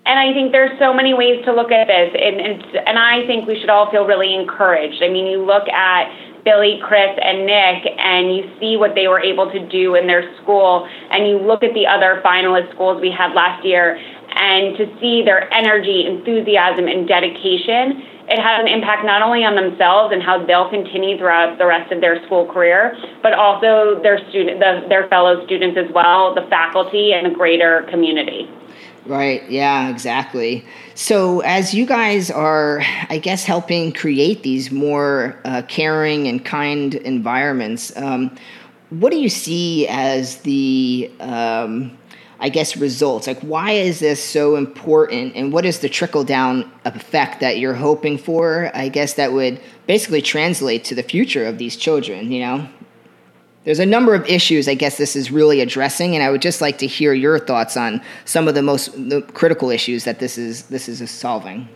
And 0.07 0.19
I 0.19 0.33
think 0.33 0.53
there's 0.53 0.79
so 0.79 0.95
many 0.95 1.15
ways 1.15 1.45
to 1.45 1.53
look 1.53 1.73
at 1.73 1.89
this, 1.89 2.15
and, 2.15 2.41
and 2.41 2.63
and 2.87 2.99
I 2.99 3.27
think 3.27 3.49
we 3.49 3.59
should 3.59 3.71
all 3.71 3.91
feel 3.91 4.07
really 4.07 4.35
encouraged. 4.35 5.03
I 5.03 5.09
mean, 5.09 5.27
you 5.27 5.45
look 5.45 5.69
at 5.69 6.07
Billy, 6.45 6.79
Chris, 6.81 7.19
and 7.21 7.45
Nick, 7.45 7.91
and 7.99 8.31
you 8.31 8.49
see 8.61 8.77
what 8.77 8.95
they 8.95 9.09
were 9.09 9.19
able 9.19 9.51
to 9.51 9.59
do 9.67 9.97
in 9.97 10.07
their 10.07 10.31
school, 10.43 10.87
and 11.11 11.27
you 11.27 11.39
look 11.39 11.65
at 11.65 11.75
the 11.75 11.87
other 11.89 12.23
finalist 12.25 12.73
schools 12.73 13.03
we 13.03 13.11
had 13.11 13.35
last 13.35 13.65
year, 13.67 13.99
and 14.31 14.77
to 14.79 14.87
see 15.01 15.25
their 15.25 15.53
energy, 15.53 16.07
enthusiasm, 16.07 16.87
and 16.87 17.09
dedication 17.09 18.07
it 18.29 18.43
has 18.43 18.61
an 18.61 18.67
impact 18.67 19.07
not 19.07 19.23
only 19.23 19.45
on 19.45 19.55
themselves 19.55 20.13
and 20.13 20.21
how 20.21 20.45
they'll 20.45 20.69
continue 20.69 21.17
throughout 21.17 21.59
the 21.59 21.67
rest 21.67 21.93
of 21.93 22.01
their 22.01 22.25
school 22.27 22.45
career, 22.51 22.97
but 23.23 23.33
also 23.33 24.03
their 24.03 24.19
student, 24.31 24.59
the, 24.59 24.83
their 24.89 25.07
fellow 25.07 25.47
students 25.47 25.79
as 25.79 25.87
well, 25.95 26.35
the 26.35 26.43
faculty, 26.51 27.13
and 27.13 27.31
the 27.31 27.35
greater 27.35 27.87
community. 27.89 28.51
Right. 29.07 29.49
Yeah, 29.49 29.89
exactly. 29.89 30.65
So, 30.95 31.39
as 31.41 31.73
you 31.73 31.87
guys 31.87 32.29
are, 32.29 32.81
I 33.09 33.19
guess, 33.19 33.45
helping 33.45 33.93
create 33.93 34.43
these 34.43 34.73
more 34.73 35.39
uh, 35.45 35.63
caring 35.69 36.27
and 36.27 36.45
kind 36.45 36.95
environments, 36.95 37.97
um, 37.97 38.35
what 38.91 39.11
do 39.13 39.19
you 39.19 39.29
see 39.29 39.87
as 39.87 40.39
the 40.39 41.09
um, 41.21 41.97
I 42.41 42.49
guess 42.49 42.77
results? 42.77 43.29
Like, 43.29 43.41
why 43.43 43.73
is 43.73 44.01
this 44.01 44.23
so 44.23 44.57
important, 44.57 45.37
and 45.37 45.53
what 45.53 45.65
is 45.65 45.79
the 45.79 45.89
trickle 45.89 46.25
down 46.25 46.69
effect 46.85 47.39
that 47.41 47.59
you're 47.59 47.75
hoping 47.75 48.19
for? 48.19 48.73
I 48.75 48.89
guess 48.89 49.15
that 49.15 49.33
would 49.33 49.61
basically 49.87 50.21
translate 50.23 50.83
to 50.87 50.97
the 50.97 51.05
future 51.05 51.47
of 51.47 51.59
these 51.59 51.77
children. 51.77 52.33
You 52.33 52.41
know, 52.41 52.69
there's 53.67 53.81
a 53.81 53.85
number 53.85 54.15
of 54.15 54.25
issues 54.27 54.69
I 54.69 54.75
guess 54.75 54.97
this 54.97 55.15
is 55.15 55.31
really 55.31 55.61
addressing, 55.61 56.15
and 56.15 56.25
I 56.25 56.31
would 56.31 56.41
just 56.41 56.63
like 56.63 56.79
to 56.79 56.87
hear 56.87 57.13
your 57.13 57.39
thoughts 57.39 57.77
on 57.77 58.01
some 58.25 58.49
of 58.49 58.55
the 58.55 58.63
most 58.63 58.93
the 59.11 59.21
critical 59.35 59.69
issues 59.69 60.05
that 60.05 60.21
this 60.21 60.39
is 60.39 60.63
this 60.67 60.89
is 60.89 61.11
solving. 61.11 61.69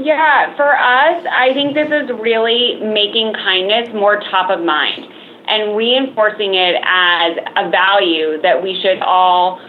Yeah, 0.00 0.56
for 0.56 0.74
us, 0.74 1.24
I 1.30 1.52
think 1.52 1.74
this 1.74 1.86
is 1.86 2.10
really 2.18 2.80
making 2.82 3.34
kindness 3.34 3.90
more 3.94 4.18
top 4.20 4.50
of 4.50 4.64
mind 4.64 5.04
and 5.46 5.76
reinforcing 5.76 6.54
it 6.54 6.76
as 6.82 7.36
a 7.56 7.70
value 7.70 8.40
that 8.42 8.62
we 8.62 8.80
should 8.80 9.00
all 9.00 9.60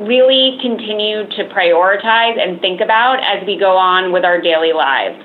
really 0.00 0.58
continue 0.60 1.26
to 1.30 1.48
prioritize 1.54 2.38
and 2.38 2.60
think 2.60 2.80
about 2.80 3.20
as 3.26 3.46
we 3.46 3.56
go 3.58 3.76
on 3.76 4.12
with 4.12 4.24
our 4.24 4.40
daily 4.40 4.72
lives. 4.72 5.18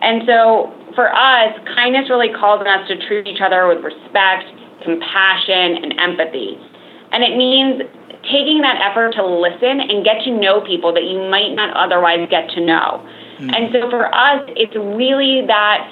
And 0.00 0.22
so 0.26 0.72
for 0.94 1.14
us, 1.14 1.52
kindness 1.74 2.08
really 2.08 2.32
calls 2.32 2.60
on 2.60 2.68
us 2.68 2.88
to 2.88 2.96
treat 3.06 3.26
each 3.26 3.40
other 3.40 3.66
with 3.66 3.82
respect, 3.84 4.46
compassion, 4.82 5.82
and 5.82 5.98
empathy. 5.98 6.58
And 7.12 7.22
it 7.22 7.36
means 7.36 7.82
taking 8.30 8.60
that 8.62 8.80
effort 8.80 9.12
to 9.14 9.24
listen 9.24 9.80
and 9.80 10.04
get 10.04 10.24
to 10.24 10.30
know 10.30 10.60
people 10.60 10.92
that 10.94 11.04
you 11.04 11.28
might 11.28 11.54
not 11.54 11.76
otherwise 11.76 12.26
get 12.30 12.48
to 12.50 12.60
know. 12.60 13.04
Mm-hmm. 13.38 13.50
And 13.50 13.72
so 13.72 13.90
for 13.90 14.06
us, 14.14 14.48
it's 14.56 14.74
really 14.74 15.46
that 15.46 15.90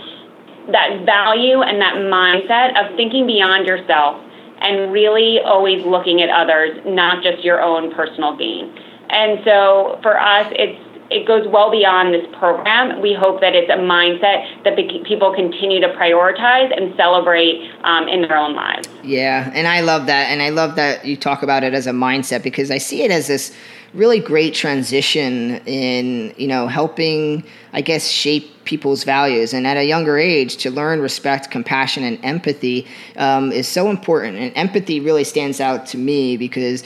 that 0.70 1.04
value 1.04 1.60
and 1.62 1.80
that 1.80 1.94
mindset 2.06 2.78
of 2.78 2.96
thinking 2.96 3.26
beyond 3.26 3.66
yourself 3.66 4.22
and 4.60 4.92
really 4.92 5.40
always 5.44 5.84
looking 5.84 6.22
at 6.22 6.30
others, 6.30 6.78
not 6.86 7.22
just 7.22 7.42
your 7.42 7.60
own 7.60 7.92
personal 7.94 8.36
gain. 8.36 8.72
And 9.10 9.40
so 9.44 9.98
for 10.02 10.18
us, 10.18 10.46
it's 10.52 10.78
it 11.12 11.26
goes 11.26 11.46
well 11.48 11.70
beyond 11.70 12.14
this 12.14 12.26
program. 12.38 13.00
We 13.00 13.14
hope 13.14 13.40
that 13.40 13.54
it's 13.54 13.70
a 13.70 13.76
mindset 13.76 14.64
that 14.64 14.76
people 15.04 15.34
continue 15.34 15.80
to 15.80 15.88
prioritize 15.88 16.76
and 16.76 16.94
celebrate 16.96 17.70
um, 17.84 18.08
in 18.08 18.22
their 18.22 18.36
own 18.36 18.54
lives. 18.54 18.88
Yeah, 19.02 19.50
and 19.54 19.68
I 19.68 19.80
love 19.80 20.06
that, 20.06 20.30
and 20.30 20.42
I 20.42 20.50
love 20.50 20.76
that 20.76 21.04
you 21.04 21.16
talk 21.16 21.42
about 21.42 21.64
it 21.64 21.74
as 21.74 21.86
a 21.86 21.92
mindset 21.92 22.42
because 22.42 22.70
I 22.70 22.78
see 22.78 23.02
it 23.02 23.10
as 23.10 23.26
this 23.26 23.54
really 23.94 24.20
great 24.20 24.54
transition 24.54 25.58
in 25.66 26.34
you 26.38 26.46
know 26.46 26.66
helping 26.66 27.44
i 27.74 27.80
guess 27.82 28.08
shape 28.08 28.64
people's 28.64 29.04
values 29.04 29.52
and 29.52 29.66
at 29.66 29.76
a 29.76 29.84
younger 29.84 30.16
age 30.16 30.56
to 30.56 30.70
learn 30.70 31.00
respect 31.00 31.50
compassion 31.50 32.02
and 32.02 32.18
empathy 32.24 32.86
um, 33.16 33.52
is 33.52 33.68
so 33.68 33.90
important 33.90 34.38
and 34.38 34.52
empathy 34.56 34.98
really 34.98 35.24
stands 35.24 35.60
out 35.60 35.84
to 35.84 35.98
me 35.98 36.38
because 36.38 36.82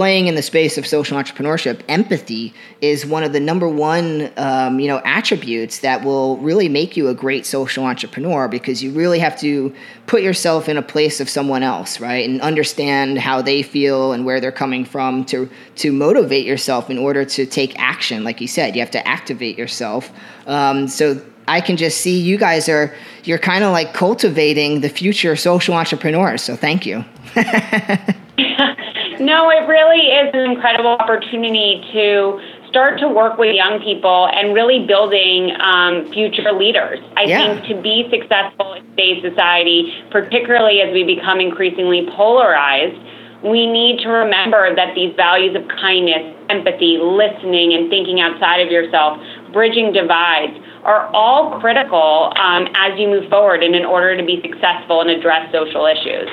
playing 0.00 0.28
in 0.28 0.34
the 0.34 0.40
space 0.40 0.78
of 0.78 0.86
social 0.86 1.18
entrepreneurship, 1.18 1.82
empathy 1.86 2.54
is 2.80 3.04
one 3.04 3.22
of 3.22 3.34
the 3.34 3.38
number 3.38 3.68
one 3.68 4.32
um, 4.38 4.80
you 4.80 4.88
know 4.88 4.98
attributes 5.04 5.80
that 5.80 6.02
will 6.02 6.38
really 6.38 6.70
make 6.70 6.96
you 6.96 7.08
a 7.08 7.12
great 7.12 7.44
social 7.44 7.84
entrepreneur 7.84 8.48
because 8.48 8.82
you 8.82 8.90
really 8.92 9.18
have 9.18 9.38
to 9.38 9.70
put 10.06 10.22
yourself 10.22 10.70
in 10.70 10.78
a 10.78 10.82
place 10.82 11.20
of 11.20 11.28
someone 11.28 11.62
else, 11.62 12.00
right, 12.00 12.26
and 12.26 12.40
understand 12.40 13.18
how 13.18 13.42
they 13.42 13.62
feel 13.62 14.14
and 14.14 14.24
where 14.24 14.40
they're 14.40 14.50
coming 14.50 14.86
from 14.86 15.22
to 15.26 15.46
to 15.74 15.92
motivate 15.92 16.46
yourself 16.46 16.88
in 16.88 16.96
order 16.96 17.22
to 17.26 17.44
take 17.44 17.78
action. 17.78 18.24
Like 18.24 18.40
you 18.40 18.48
said, 18.48 18.74
you 18.74 18.80
have 18.80 18.92
to 18.92 19.06
activate 19.06 19.58
yourself. 19.58 20.10
Um, 20.46 20.88
so 20.88 21.20
I 21.46 21.60
can 21.60 21.76
just 21.76 22.00
see 22.00 22.18
you 22.18 22.38
guys 22.38 22.70
are 22.70 22.94
you're 23.24 23.44
kind 23.52 23.64
of 23.64 23.72
like 23.72 23.92
cultivating 23.92 24.80
the 24.80 24.88
future 24.88 25.36
social 25.36 25.74
entrepreneurs. 25.74 26.40
So 26.40 26.56
thank 26.56 26.86
you. 26.86 27.04
No, 29.20 29.50
it 29.50 29.68
really 29.68 30.08
is 30.08 30.30
an 30.32 30.50
incredible 30.50 30.96
opportunity 30.96 31.84
to 31.92 32.40
start 32.70 32.98
to 33.00 33.08
work 33.08 33.36
with 33.36 33.54
young 33.54 33.78
people 33.84 34.28
and 34.32 34.54
really 34.54 34.86
building 34.86 35.52
um, 35.60 36.10
future 36.10 36.52
leaders. 36.52 36.98
I 37.16 37.24
yeah. 37.24 37.60
think 37.60 37.68
to 37.68 37.82
be 37.82 38.08
successful 38.08 38.72
in 38.72 38.86
today's 38.96 39.22
society, 39.22 39.92
particularly 40.10 40.80
as 40.80 40.94
we 40.94 41.04
become 41.04 41.38
increasingly 41.38 42.08
polarized, 42.16 42.96
we 43.44 43.66
need 43.66 44.00
to 44.00 44.08
remember 44.08 44.74
that 44.74 44.94
these 44.94 45.14
values 45.16 45.56
of 45.56 45.68
kindness, 45.68 46.36
empathy, 46.48 46.96
listening, 46.96 47.74
and 47.74 47.90
thinking 47.90 48.20
outside 48.20 48.64
of 48.64 48.72
yourself, 48.72 49.20
bridging 49.52 49.92
divides, 49.92 50.56
are 50.84 51.12
all 51.12 51.60
critical 51.60 52.32
um, 52.36 52.68
as 52.74 52.98
you 52.98 53.08
move 53.08 53.28
forward 53.28 53.62
and 53.62 53.74
in 53.74 53.84
order 53.84 54.16
to 54.16 54.24
be 54.24 54.40
successful 54.40 55.00
and 55.00 55.10
address 55.10 55.50
social 55.52 55.84
issues. 55.84 56.28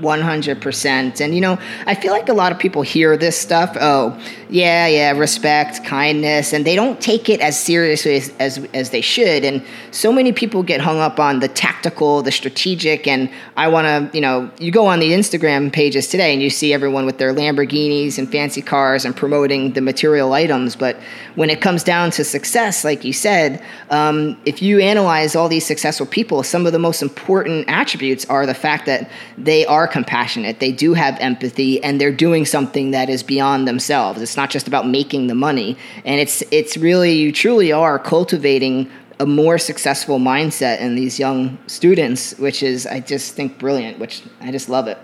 100%. 0.00 1.20
And, 1.20 1.34
you 1.34 1.40
know, 1.40 1.58
I 1.86 1.94
feel 1.94 2.12
like 2.12 2.28
a 2.28 2.34
lot 2.34 2.52
of 2.52 2.58
people 2.58 2.82
hear 2.82 3.16
this 3.16 3.38
stuff. 3.38 3.76
Oh, 3.80 4.18
yeah, 4.48 4.86
yeah, 4.86 5.10
respect, 5.12 5.84
kindness, 5.84 6.52
and 6.52 6.64
they 6.64 6.74
don't 6.74 7.00
take 7.00 7.28
it 7.28 7.40
as 7.40 7.58
seriously 7.58 8.16
as, 8.16 8.32
as, 8.38 8.68
as 8.74 8.90
they 8.90 9.00
should. 9.00 9.44
And 9.44 9.64
so 9.90 10.12
many 10.12 10.32
people 10.32 10.62
get 10.62 10.80
hung 10.80 10.98
up 10.98 11.20
on 11.20 11.40
the 11.40 11.48
tactical, 11.48 12.22
the 12.22 12.32
strategic, 12.32 13.06
and 13.06 13.30
I 13.58 13.66
want 13.66 13.86
to, 13.86 14.16
you 14.16 14.20
know, 14.20 14.48
you 14.60 14.70
go 14.70 14.86
on 14.86 15.00
the 15.00 15.10
Instagram 15.10 15.72
pages 15.72 16.06
today 16.06 16.32
and 16.32 16.40
you 16.40 16.48
see 16.48 16.72
everyone 16.72 17.06
with 17.06 17.18
their 17.18 17.34
Lamborghinis 17.34 18.16
and 18.16 18.30
fancy 18.30 18.62
cars 18.62 19.04
and 19.04 19.16
promoting 19.16 19.72
the 19.72 19.80
material 19.80 20.32
items. 20.32 20.76
But 20.76 20.96
when 21.34 21.50
it 21.50 21.60
comes 21.60 21.82
down 21.82 22.12
to 22.12 22.22
success, 22.22 22.84
like 22.84 23.02
you 23.02 23.12
said, 23.12 23.60
um, 23.90 24.40
if 24.44 24.62
you 24.62 24.78
analyze 24.78 25.34
all 25.34 25.48
these 25.48 25.66
successful 25.66 26.06
people, 26.06 26.44
some 26.44 26.66
of 26.66 26.72
the 26.72 26.78
most 26.78 27.02
important 27.02 27.68
attributes 27.68 28.24
are 28.26 28.46
the 28.46 28.54
fact 28.54 28.86
that 28.86 29.10
they 29.36 29.66
are 29.66 29.88
compassionate, 29.88 30.60
they 30.60 30.70
do 30.70 30.94
have 30.94 31.18
empathy, 31.18 31.82
and 31.82 32.00
they're 32.00 32.12
doing 32.12 32.46
something 32.46 32.92
that 32.92 33.10
is 33.10 33.24
beyond 33.24 33.66
themselves. 33.66 34.22
It's 34.22 34.36
not 34.36 34.50
just 34.50 34.68
about 34.68 34.86
making 34.86 35.26
the 35.26 35.34
money. 35.34 35.76
And 36.04 36.20
it's 36.20 36.44
it's 36.52 36.76
really 36.76 37.14
you 37.14 37.32
truly 37.32 37.72
are 37.72 37.98
cultivating 37.98 38.88
a 39.20 39.26
more 39.26 39.58
successful 39.58 40.18
mindset 40.18 40.80
in 40.80 40.94
these 40.94 41.18
young 41.18 41.58
students, 41.66 42.38
which 42.38 42.62
is 42.62 42.86
I 42.86 43.00
just 43.00 43.34
think 43.34 43.58
brilliant, 43.58 43.98
which 43.98 44.22
I 44.40 44.50
just 44.52 44.68
love 44.68 44.86
it. 44.86 44.98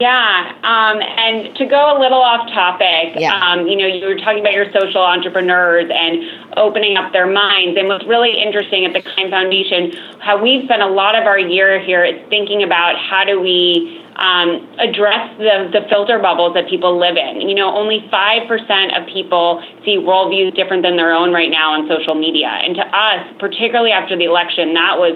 Yeah, 0.00 0.54
um, 0.62 1.02
and 1.02 1.56
to 1.56 1.66
go 1.66 1.98
a 1.98 1.98
little 1.98 2.22
off 2.22 2.48
topic, 2.54 3.18
yeah. 3.18 3.34
um, 3.34 3.66
you 3.66 3.76
know, 3.76 3.86
you 3.86 4.06
were 4.06 4.14
talking 4.14 4.38
about 4.38 4.52
your 4.52 4.70
social 4.70 5.02
entrepreneurs 5.02 5.90
and 5.92 6.56
opening 6.56 6.96
up 6.96 7.12
their 7.12 7.26
minds. 7.26 7.76
And 7.76 7.88
what's 7.88 8.06
really 8.06 8.40
interesting 8.40 8.84
at 8.84 8.92
the 8.92 9.02
Kind 9.02 9.30
Foundation, 9.30 9.90
how 10.20 10.40
we've 10.40 10.62
spent 10.66 10.82
a 10.82 10.86
lot 10.86 11.16
of 11.16 11.26
our 11.26 11.38
year 11.38 11.80
here 11.80 12.04
is 12.04 12.14
thinking 12.28 12.62
about 12.62 12.96
how 12.96 13.24
do 13.24 13.40
we 13.40 13.97
um, 14.18 14.66
address 14.78 15.38
the, 15.38 15.70
the 15.70 15.86
filter 15.88 16.18
bubbles 16.18 16.54
that 16.54 16.68
people 16.68 16.98
live 16.98 17.16
in. 17.16 17.48
You 17.48 17.54
know, 17.54 17.74
only 17.74 18.02
5% 18.12 19.00
of 19.00 19.06
people 19.06 19.62
see 19.84 19.96
worldviews 19.96 20.54
different 20.56 20.82
than 20.82 20.96
their 20.96 21.12
own 21.12 21.32
right 21.32 21.50
now 21.50 21.72
on 21.72 21.88
social 21.88 22.14
media. 22.14 22.48
And 22.48 22.74
to 22.74 22.82
us, 22.82 23.26
particularly 23.38 23.92
after 23.92 24.16
the 24.16 24.24
election, 24.24 24.74
that 24.74 24.98
was 24.98 25.14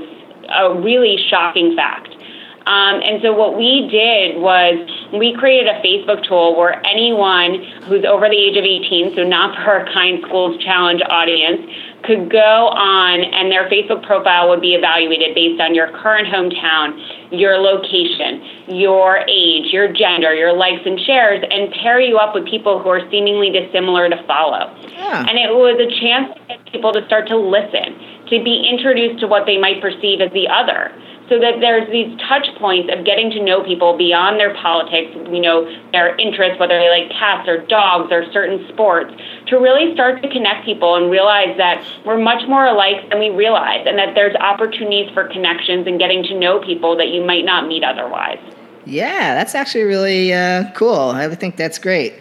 a 0.48 0.74
really 0.80 1.18
shocking 1.28 1.74
fact. 1.74 2.14
Um, 2.66 3.02
and 3.02 3.20
so 3.22 3.34
what 3.34 3.58
we 3.58 3.88
did 3.90 4.38
was 4.38 4.86
we 5.12 5.34
created 5.34 5.66
a 5.66 5.82
Facebook 5.82 6.22
tool 6.22 6.54
where 6.56 6.78
anyone 6.86 7.58
who's 7.90 8.04
over 8.04 8.28
the 8.28 8.38
age 8.38 8.56
of 8.56 8.62
18, 8.62 9.16
so 9.16 9.24
not 9.24 9.56
for 9.56 9.82
our 9.82 9.84
Kind 9.92 10.22
Schools 10.22 10.62
Challenge 10.62 11.02
audience, 11.10 11.66
could 12.04 12.30
go 12.30 12.68
on 12.68 13.20
and 13.20 13.50
their 13.50 13.70
Facebook 13.70 14.02
profile 14.04 14.48
would 14.48 14.60
be 14.60 14.74
evaluated 14.74 15.34
based 15.34 15.60
on 15.60 15.74
your 15.74 15.88
current 16.02 16.26
hometown, 16.26 16.98
your 17.30 17.58
location, 17.58 18.42
your 18.68 19.18
age, 19.28 19.72
your 19.72 19.92
gender, 19.92 20.34
your 20.34 20.52
likes 20.52 20.82
and 20.84 20.98
shares, 21.00 21.42
and 21.48 21.72
pair 21.82 22.00
you 22.00 22.18
up 22.18 22.34
with 22.34 22.44
people 22.46 22.82
who 22.82 22.88
are 22.88 23.08
seemingly 23.10 23.50
dissimilar 23.50 24.08
to 24.10 24.18
follow. 24.26 24.74
Yeah. 24.90 25.26
And 25.28 25.38
it 25.38 25.54
was 25.54 25.78
a 25.78 25.88
chance 26.00 26.34
to 26.34 26.40
get 26.48 26.72
people 26.72 26.92
to 26.92 27.04
start 27.06 27.28
to 27.28 27.36
listen, 27.36 28.26
to 28.28 28.42
be 28.42 28.66
introduced 28.68 29.20
to 29.20 29.26
what 29.26 29.46
they 29.46 29.58
might 29.58 29.80
perceive 29.80 30.20
as 30.20 30.32
the 30.32 30.48
other 30.48 30.90
so 31.28 31.38
that 31.38 31.60
there's 31.60 31.88
these 31.90 32.18
touch 32.28 32.46
points 32.58 32.92
of 32.92 33.04
getting 33.04 33.30
to 33.30 33.42
know 33.42 33.62
people 33.62 33.96
beyond 33.96 34.38
their 34.38 34.54
politics, 34.54 35.10
you 35.30 35.40
know, 35.40 35.64
their 35.92 36.16
interests, 36.16 36.58
whether 36.58 36.78
they 36.78 36.90
like 36.90 37.10
cats 37.10 37.48
or 37.48 37.64
dogs 37.66 38.12
or 38.12 38.30
certain 38.32 38.66
sports, 38.68 39.14
to 39.46 39.56
really 39.56 39.94
start 39.94 40.22
to 40.22 40.28
connect 40.28 40.64
people 40.64 40.96
and 40.96 41.10
realize 41.10 41.56
that 41.56 41.84
we're 42.04 42.18
much 42.18 42.46
more 42.48 42.66
alike 42.66 43.08
than 43.10 43.18
we 43.18 43.30
realize 43.30 43.86
and 43.86 43.98
that 43.98 44.14
there's 44.14 44.34
opportunities 44.36 45.10
for 45.14 45.28
connections 45.28 45.86
and 45.86 45.98
getting 45.98 46.22
to 46.22 46.38
know 46.38 46.60
people 46.60 46.96
that 46.96 47.08
you 47.08 47.24
might 47.24 47.44
not 47.44 47.66
meet 47.66 47.84
otherwise. 47.84 48.40
Yeah, 48.84 49.34
that's 49.34 49.54
actually 49.54 49.84
really 49.84 50.34
uh, 50.34 50.70
cool. 50.72 51.10
I 51.10 51.32
think 51.34 51.56
that's 51.56 51.78
great. 51.78 52.14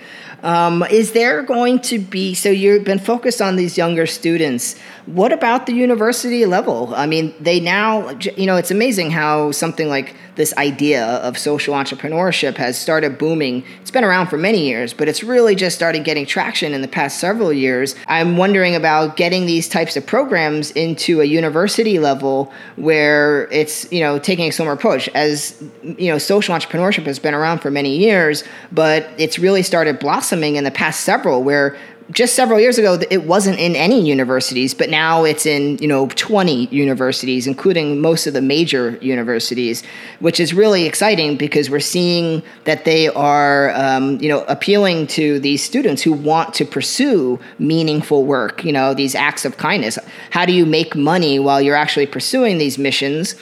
Um, 0.43 0.83
is 0.89 1.12
there 1.12 1.43
going 1.43 1.79
to 1.81 2.00
be, 2.00 2.33
so 2.33 2.50
you've 2.50 2.83
been 2.83 3.00
focused 3.00 3.41
on 3.41 3.55
these 3.55 3.77
younger 3.77 4.05
students. 4.07 4.77
What 5.05 5.31
about 5.31 5.65
the 5.65 5.74
university 5.74 6.45
level? 6.45 6.93
I 6.95 7.05
mean, 7.05 7.33
they 7.39 7.60
now, 7.60 8.10
you 8.10 8.45
know, 8.45 8.55
it's 8.55 8.71
amazing 8.71 9.12
how 9.12 9.51
something 9.51 9.88
like 9.88 10.15
this 10.36 10.53
idea 10.57 11.05
of 11.05 11.38
social 11.38 11.75
entrepreneurship 11.75 12.55
has 12.57 12.79
started 12.79 13.17
booming. 13.17 13.63
It's 13.81 13.91
been 13.91 14.03
around 14.03 14.27
for 14.27 14.38
many 14.38 14.67
years, 14.67 14.93
but 14.93 15.07
it's 15.07 15.24
really 15.24 15.55
just 15.55 15.75
started 15.75 16.03
getting 16.03 16.25
traction 16.25 16.74
in 16.74 16.81
the 16.81 16.88
past 16.88 17.19
several 17.19 17.51
years. 17.51 17.95
I'm 18.07 18.38
wondering 18.38 18.75
about 18.75 19.17
getting 19.17 19.45
these 19.45 19.67
types 19.67 19.98
of 19.98 20.05
programs 20.05 20.71
into 20.71 21.21
a 21.21 21.25
university 21.25 22.00
level 22.00 22.51
where 22.77 23.48
it's, 23.51 23.91
you 23.91 24.00
know, 24.00 24.17
taking 24.17 24.48
a 24.48 24.51
similar 24.51 24.74
approach. 24.74 25.10
As, 25.10 25.62
you 25.83 26.12
know, 26.12 26.17
social 26.17 26.55
entrepreneurship 26.55 27.03
has 27.03 27.19
been 27.19 27.33
around 27.33 27.60
for 27.60 27.69
many 27.69 27.98
years, 27.98 28.43
but 28.71 29.10
it's 29.17 29.38
really 29.38 29.62
started 29.62 30.00
blossoming 30.00 30.30
in 30.55 30.63
the 30.63 30.71
past 30.71 31.01
several 31.01 31.43
where 31.43 31.77
just 32.11 32.35
several 32.35 32.59
years 32.59 32.77
ago 32.77 33.00
it 33.09 33.23
wasn't 33.23 33.57
in 33.59 33.75
any 33.75 34.05
universities 34.05 34.73
but 34.73 34.89
now 34.89 35.23
it's 35.23 35.45
in 35.45 35.77
you 35.77 35.88
know 35.88 36.07
20 36.07 36.65
universities 36.67 37.47
including 37.47 38.01
most 38.01 38.27
of 38.27 38.33
the 38.33 38.41
major 38.41 38.97
universities 39.01 39.83
which 40.19 40.39
is 40.39 40.53
really 40.53 40.85
exciting 40.85 41.38
because 41.38 41.69
we're 41.69 41.79
seeing 41.79 42.43
that 42.65 42.85
they 42.85 43.07
are 43.09 43.71
um, 43.75 44.19
you 44.19 44.27
know 44.27 44.43
appealing 44.45 45.07
to 45.07 45.39
these 45.39 45.63
students 45.63 46.01
who 46.01 46.11
want 46.11 46.53
to 46.53 46.65
pursue 46.65 47.39
meaningful 47.59 48.25
work 48.25 48.63
you 48.63 48.71
know 48.71 48.93
these 48.93 49.15
acts 49.15 49.45
of 49.45 49.57
kindness. 49.57 49.97
How 50.31 50.45
do 50.45 50.53
you 50.53 50.65
make 50.65 50.95
money 50.95 51.39
while 51.39 51.61
you're 51.61 51.75
actually 51.75 52.07
pursuing 52.07 52.57
these 52.57 52.77
missions? 52.77 53.35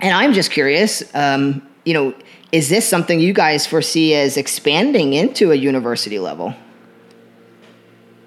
And 0.00 0.14
i'm 0.14 0.32
just 0.32 0.50
curious 0.50 1.02
um, 1.14 1.66
you 1.84 1.94
know 1.94 2.14
is 2.52 2.68
this 2.68 2.88
something 2.88 3.20
you 3.20 3.32
guys 3.32 3.66
foresee 3.66 4.14
as 4.14 4.36
expanding 4.36 5.12
into 5.12 5.50
a 5.50 5.54
university 5.54 6.18
level 6.18 6.54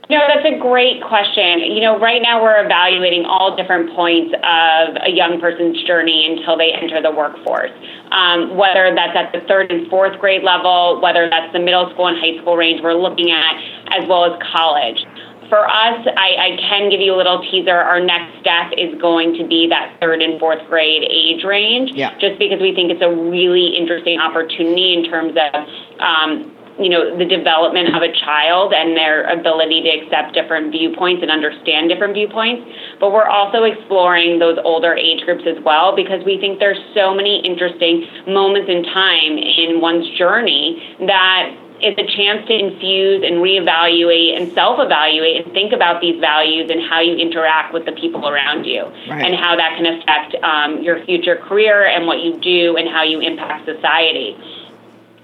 no, 0.10 0.20
that's 0.26 0.48
a 0.48 0.58
great 0.58 1.04
question. 1.04 1.60
You 1.60 1.82
know, 1.82 2.00
right 2.00 2.22
now 2.22 2.42
we're 2.42 2.64
evaluating 2.64 3.26
all 3.26 3.58
different 3.58 3.94
points 3.94 4.34
of 4.40 4.96
a 5.04 5.12
young 5.12 5.42
person's 5.42 5.84
journey 5.84 6.32
until 6.32 6.58
they 6.58 6.72
enter 6.72 7.02
the 7.02 7.12
workforce. 7.12 7.72
Um, 8.12 8.56
whether 8.56 8.88
that's 8.96 9.18
at 9.18 9.34
the 9.34 9.46
third 9.48 9.70
and 9.70 9.90
fourth 9.90 10.18
grade 10.20 10.44
level, 10.44 11.02
whether 11.02 11.30
that's 11.30 11.52
the 11.52 11.60
middle 11.60 11.92
school 11.92 12.08
and 12.08 12.16
high 12.18 12.40
school 12.40 12.56
range 12.56 12.80
we're 12.82 12.96
looking 12.96 13.32
at, 13.32 14.00
as 14.00 14.08
well 14.08 14.24
as 14.24 14.40
college. 14.56 15.04
For 15.50 15.64
us, 15.64 16.06
I, 16.18 16.30
I 16.36 16.58
can 16.60 16.90
give 16.90 17.00
you 17.00 17.16
a 17.16 17.18
little 17.18 17.42
teaser. 17.42 17.76
Our 17.76 18.04
next 18.04 18.40
step 18.42 18.72
is 18.78 19.00
going 19.00 19.38
to 19.38 19.48
be 19.48 19.68
that 19.70 19.98
third 20.02 20.22
and 20.22 20.40
fourth 20.40 20.60
grade 20.68 21.04
age 21.10 21.44
range, 21.44 21.92
yeah. 21.94 22.18
just 22.20 22.38
because 22.38 22.60
we 22.60 22.76
think 22.76 22.92
it's 22.92 23.02
a 23.02 23.10
really 23.10 23.76
interesting 23.78 24.20
opportunity 24.20 24.94
in 24.94 25.10
terms 25.10 25.38
of 25.40 25.54
um, 26.00 26.58
you 26.80 26.90
know 26.90 27.18
the 27.18 27.26
development 27.26 27.96
of 27.96 28.02
a 28.02 28.12
child 28.14 28.74
and 28.74 28.96
their 28.96 29.26
ability 29.28 29.82
to 29.82 29.90
accept 29.90 30.34
different 30.34 30.72
viewpoints 30.72 31.22
and 31.22 31.32
understand 31.32 31.90
different 31.90 32.14
viewpoints 32.14 32.70
but 33.00 33.12
we're 33.12 33.28
also 33.28 33.64
exploring 33.64 34.40
those 34.40 34.58
older 34.64 34.94
age 34.94 35.24
groups 35.26 35.44
as 35.48 35.58
well 35.64 35.96
because 35.96 36.24
we 36.26 36.38
think 36.38 36.60
there's 36.60 36.80
so 36.94 37.14
many 37.14 37.42
interesting 37.46 38.06
moments 38.28 38.70
in 38.70 38.84
time 38.84 39.38
in 39.38 39.82
one's 39.82 40.08
journey 40.18 40.96
that 41.00 41.50
it's 41.80 42.00
a 42.00 42.08
chance 42.18 42.48
to 42.48 42.54
infuse 42.54 43.24
and 43.24 43.38
reevaluate 43.38 44.36
and 44.36 44.52
self-evaluate 44.54 45.46
and 45.46 45.54
think 45.54 45.74
about 45.74 46.02
these 46.02 46.20
values 46.20 46.70
and 46.72 46.82
how 46.90 47.00
you 47.00 47.16
interact 47.16 47.74
with 47.74 47.86
the 47.86 47.92
people 47.92 48.28
around 48.28 48.66
you 48.66 48.84
right. 49.10 49.26
and 49.26 49.36
how 49.36 49.56
that 49.56 49.78
can 49.78 49.86
affect 49.86 50.36
um, 50.44 50.82
your 50.82 51.06
future 51.06 51.36
career 51.36 51.86
and 51.86 52.08
what 52.08 52.20
you 52.20 52.40
do 52.40 52.78
and 52.78 52.90
how 52.90 53.04
you 53.04 53.20
impact 53.20 53.66
society 53.66 54.36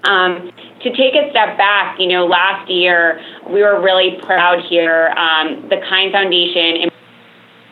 um, 0.03 0.51
to 0.81 0.95
take 0.95 1.15
a 1.15 1.29
step 1.29 1.57
back, 1.57 1.99
you 1.99 2.07
know, 2.07 2.25
last 2.25 2.69
year 2.69 3.21
we 3.49 3.61
were 3.61 3.81
really 3.81 4.19
proud 4.21 4.59
here. 4.65 5.07
Um, 5.15 5.69
the 5.69 5.77
Kind 5.87 6.11
Foundation 6.11 6.89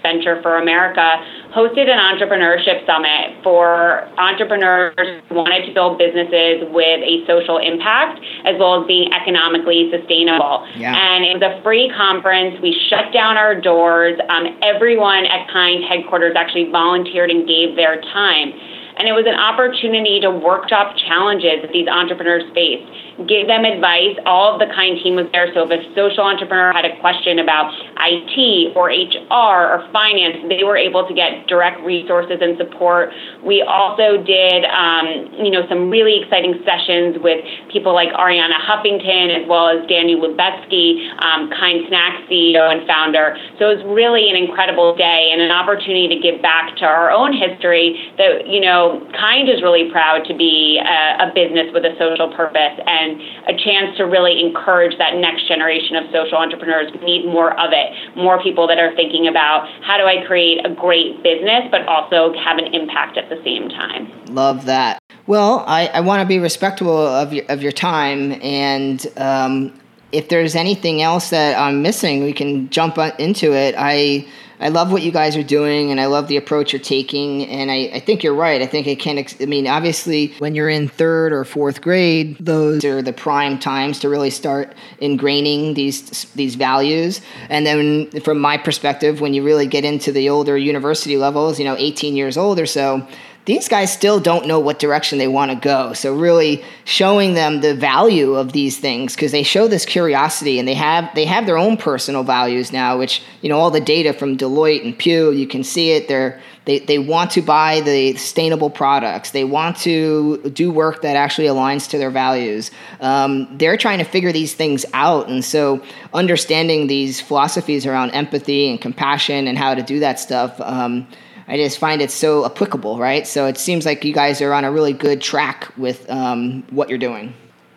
Venture 0.01 0.41
for 0.41 0.57
America 0.57 1.21
hosted 1.53 1.89
an 1.89 1.99
entrepreneurship 1.99 2.85
summit 2.85 3.43
for 3.43 4.07
entrepreneurs 4.17 4.95
who 5.29 5.35
wanted 5.35 5.65
to 5.67 5.73
build 5.73 5.97
businesses 5.97 6.65
with 6.71 7.01
a 7.03 7.25
social 7.27 7.57
impact 7.57 8.19
as 8.45 8.55
well 8.57 8.81
as 8.81 8.87
being 8.87 9.11
economically 9.13 9.91
sustainable. 9.91 10.65
Yeah. 10.75 10.95
And 10.95 11.25
it 11.25 11.37
was 11.37 11.43
a 11.43 11.61
free 11.61 11.91
conference. 11.95 12.57
We 12.61 12.73
shut 12.89 13.13
down 13.13 13.37
our 13.37 13.59
doors. 13.59 14.17
Um, 14.29 14.57
everyone 14.63 15.25
at 15.25 15.47
Kind 15.51 15.83
headquarters 15.83 16.33
actually 16.35 16.71
volunteered 16.71 17.29
and 17.29 17.47
gave 17.47 17.75
their 17.75 17.99
time. 18.01 18.53
And 18.97 19.07
it 19.07 19.13
was 19.13 19.25
an 19.25 19.35
opportunity 19.35 20.19
to 20.21 20.29
workshop 20.29 20.95
challenges 20.95 21.63
that 21.63 21.71
these 21.71 21.87
entrepreneurs 21.87 22.43
face 22.53 22.85
give 23.27 23.47
them 23.47 23.65
advice. 23.65 24.17
All 24.25 24.53
of 24.53 24.59
the 24.59 24.69
kind 24.73 24.97
team 25.01 25.15
was 25.15 25.27
there. 25.31 25.51
So 25.53 25.67
if 25.67 25.71
a 25.71 25.79
social 25.93 26.23
entrepreneur 26.23 26.71
had 26.73 26.85
a 26.85 26.99
question 26.99 27.39
about 27.39 27.73
IT 27.99 28.75
or 28.75 28.89
HR 28.89 29.77
or 29.77 29.89
finance, 29.91 30.45
they 30.49 30.63
were 30.63 30.77
able 30.77 31.07
to 31.07 31.13
get 31.13 31.47
direct 31.47 31.81
resources 31.81 32.39
and 32.41 32.57
support. 32.57 33.11
We 33.43 33.61
also 33.61 34.21
did, 34.21 34.65
um, 34.69 35.33
you 35.41 35.51
know, 35.51 35.65
some 35.67 35.89
really 35.89 36.21
exciting 36.21 36.61
sessions 36.63 37.17
with 37.21 37.43
people 37.71 37.93
like 37.93 38.09
Arianna 38.13 38.57
Huffington 38.61 39.41
as 39.41 39.43
well 39.47 39.69
as 39.69 39.87
Daniel 39.87 40.21
Lubetzky, 40.21 41.09
um, 41.21 41.49
Kind 41.51 41.85
Snacks 41.87 42.29
CEO 42.29 42.69
and 42.69 42.85
founder. 42.87 43.37
So 43.59 43.71
it 43.71 43.81
was 43.81 43.85
really 43.89 44.29
an 44.29 44.37
incredible 44.37 44.95
day 44.95 45.29
and 45.31 45.41
an 45.41 45.51
opportunity 45.51 46.07
to 46.09 46.19
give 46.19 46.41
back 46.41 46.77
to 46.77 46.85
our 46.85 47.11
own 47.11 47.33
history. 47.33 47.97
That 48.17 48.47
you 48.47 48.61
know, 48.61 49.03
Kind 49.17 49.49
is 49.49 49.61
really 49.61 49.91
proud 49.91 50.25
to 50.25 50.33
be 50.35 50.79
a, 50.79 51.27
a 51.27 51.31
business 51.33 51.71
with 51.73 51.83
a 51.83 51.95
social 51.97 52.31
purpose 52.33 52.75
and 52.85 53.10
and 53.11 53.21
a 53.47 53.57
chance 53.63 53.97
to 53.97 54.03
really 54.03 54.39
encourage 54.39 54.97
that 54.97 55.15
next 55.15 55.47
generation 55.47 55.95
of 55.95 56.05
social 56.11 56.37
entrepreneurs. 56.37 56.91
We 56.93 57.05
need 57.05 57.25
more 57.25 57.51
of 57.59 57.71
it, 57.73 58.17
more 58.17 58.41
people 58.41 58.67
that 58.67 58.79
are 58.79 58.95
thinking 58.95 59.27
about 59.27 59.67
how 59.83 59.97
do 59.97 60.03
I 60.03 60.25
create 60.25 60.65
a 60.65 60.73
great 60.73 61.23
business, 61.23 61.67
but 61.71 61.85
also 61.87 62.33
have 62.39 62.57
an 62.57 62.73
impact 62.73 63.17
at 63.17 63.29
the 63.29 63.41
same 63.43 63.69
time. 63.69 64.11
Love 64.27 64.65
that. 64.65 64.99
Well, 65.27 65.63
I, 65.67 65.87
I 65.87 65.99
want 66.01 66.21
to 66.21 66.27
be 66.27 66.39
respectful 66.39 66.97
of 66.97 67.33
your, 67.33 67.45
of 67.49 67.61
your 67.61 67.71
time 67.71 68.33
and 68.41 69.05
um, 69.17 69.73
if 70.11 70.29
there's 70.29 70.55
anything 70.55 71.01
else 71.01 71.29
that 71.29 71.57
I'm 71.57 71.81
missing, 71.81 72.23
we 72.23 72.33
can 72.33 72.69
jump 72.69 72.97
into 73.19 73.53
it. 73.53 73.75
I 73.77 74.27
I 74.61 74.69
love 74.69 74.91
what 74.91 75.01
you 75.01 75.11
guys 75.11 75.35
are 75.35 75.43
doing, 75.43 75.89
and 75.89 75.99
I 75.99 76.05
love 76.05 76.27
the 76.27 76.37
approach 76.37 76.71
you're 76.71 76.79
taking. 76.79 77.47
And 77.47 77.71
I, 77.71 77.89
I 77.95 77.99
think 77.99 78.23
you're 78.23 78.35
right. 78.35 78.61
I 78.61 78.67
think 78.67 78.85
it 78.85 78.99
can. 78.99 79.25
I 79.39 79.45
mean, 79.45 79.67
obviously, 79.67 80.33
when 80.37 80.53
you're 80.53 80.69
in 80.69 80.87
third 80.87 81.33
or 81.33 81.43
fourth 81.43 81.81
grade, 81.81 82.37
those 82.39 82.85
are 82.85 83.01
the 83.01 83.11
prime 83.11 83.57
times 83.57 83.99
to 83.99 84.09
really 84.09 84.29
start 84.29 84.75
ingraining 85.01 85.73
these 85.73 86.25
these 86.35 86.53
values. 86.55 87.21
And 87.49 87.65
then, 87.65 88.11
from 88.21 88.39
my 88.39 88.57
perspective, 88.57 89.19
when 89.19 89.33
you 89.33 89.43
really 89.43 89.65
get 89.65 89.83
into 89.83 90.11
the 90.11 90.29
older 90.29 90.55
university 90.55 91.17
levels, 91.17 91.57
you 91.57 91.65
know, 91.65 91.75
18 91.77 92.15
years 92.15 92.37
old 92.37 92.59
or 92.59 92.67
so 92.67 93.07
these 93.45 93.67
guys 93.67 93.91
still 93.91 94.19
don't 94.19 94.45
know 94.45 94.59
what 94.59 94.77
direction 94.77 95.17
they 95.17 95.27
want 95.27 95.51
to 95.51 95.57
go. 95.57 95.93
So 95.93 96.13
really 96.13 96.63
showing 96.85 97.33
them 97.33 97.61
the 97.61 97.73
value 97.73 98.35
of 98.35 98.51
these 98.53 98.77
things 98.79 99.15
because 99.15 99.31
they 99.31 99.43
show 99.43 99.67
this 99.67 99.85
curiosity 99.85 100.59
and 100.59 100.67
they 100.67 100.75
have 100.75 101.13
they 101.15 101.25
have 101.25 101.45
their 101.45 101.57
own 101.57 101.77
personal 101.77 102.23
values 102.23 102.71
now, 102.71 102.97
which 102.97 103.23
you 103.41 103.49
know 103.49 103.57
all 103.57 103.71
the 103.71 103.81
data 103.81 104.13
from 104.13 104.37
Deloitte 104.37 104.85
and 104.85 104.97
Pew, 104.97 105.31
you 105.31 105.47
can 105.47 105.63
see 105.63 105.91
it. 105.91 106.07
They're 106.07 106.39
they, 106.65 106.77
they 106.77 106.99
want 106.99 107.31
to 107.31 107.41
buy 107.41 107.81
the 107.81 108.15
sustainable 108.17 108.69
products. 108.69 109.31
They 109.31 109.43
want 109.43 109.77
to 109.77 110.37
do 110.51 110.71
work 110.71 111.01
that 111.01 111.15
actually 111.15 111.47
aligns 111.47 111.89
to 111.89 111.97
their 111.97 112.11
values. 112.11 112.69
Um, 112.99 113.57
they're 113.57 113.77
trying 113.77 113.97
to 113.97 114.03
figure 114.03 114.31
these 114.31 114.53
things 114.53 114.85
out. 114.93 115.27
And 115.27 115.43
so, 115.43 115.83
understanding 116.13 116.85
these 116.85 117.19
philosophies 117.19 117.87
around 117.87 118.11
empathy 118.11 118.69
and 118.69 118.79
compassion 118.79 119.47
and 119.47 119.57
how 119.57 119.73
to 119.73 119.81
do 119.81 119.99
that 120.01 120.19
stuff, 120.19 120.61
um, 120.61 121.07
I 121.51 121.57
just 121.57 121.79
find 121.79 122.01
it 122.01 122.11
so 122.11 122.45
applicable, 122.45 122.97
right? 122.97 123.27
So 123.27 123.45
it 123.45 123.57
seems 123.57 123.85
like 123.85 124.05
you 124.05 124.13
guys 124.13 124.41
are 124.41 124.53
on 124.53 124.63
a 124.63 124.71
really 124.71 124.93
good 124.93 125.21
track 125.21 125.67
with 125.77 126.09
um, 126.09 126.63
what 126.69 126.87
you're 126.87 126.97
doing. 126.97 127.33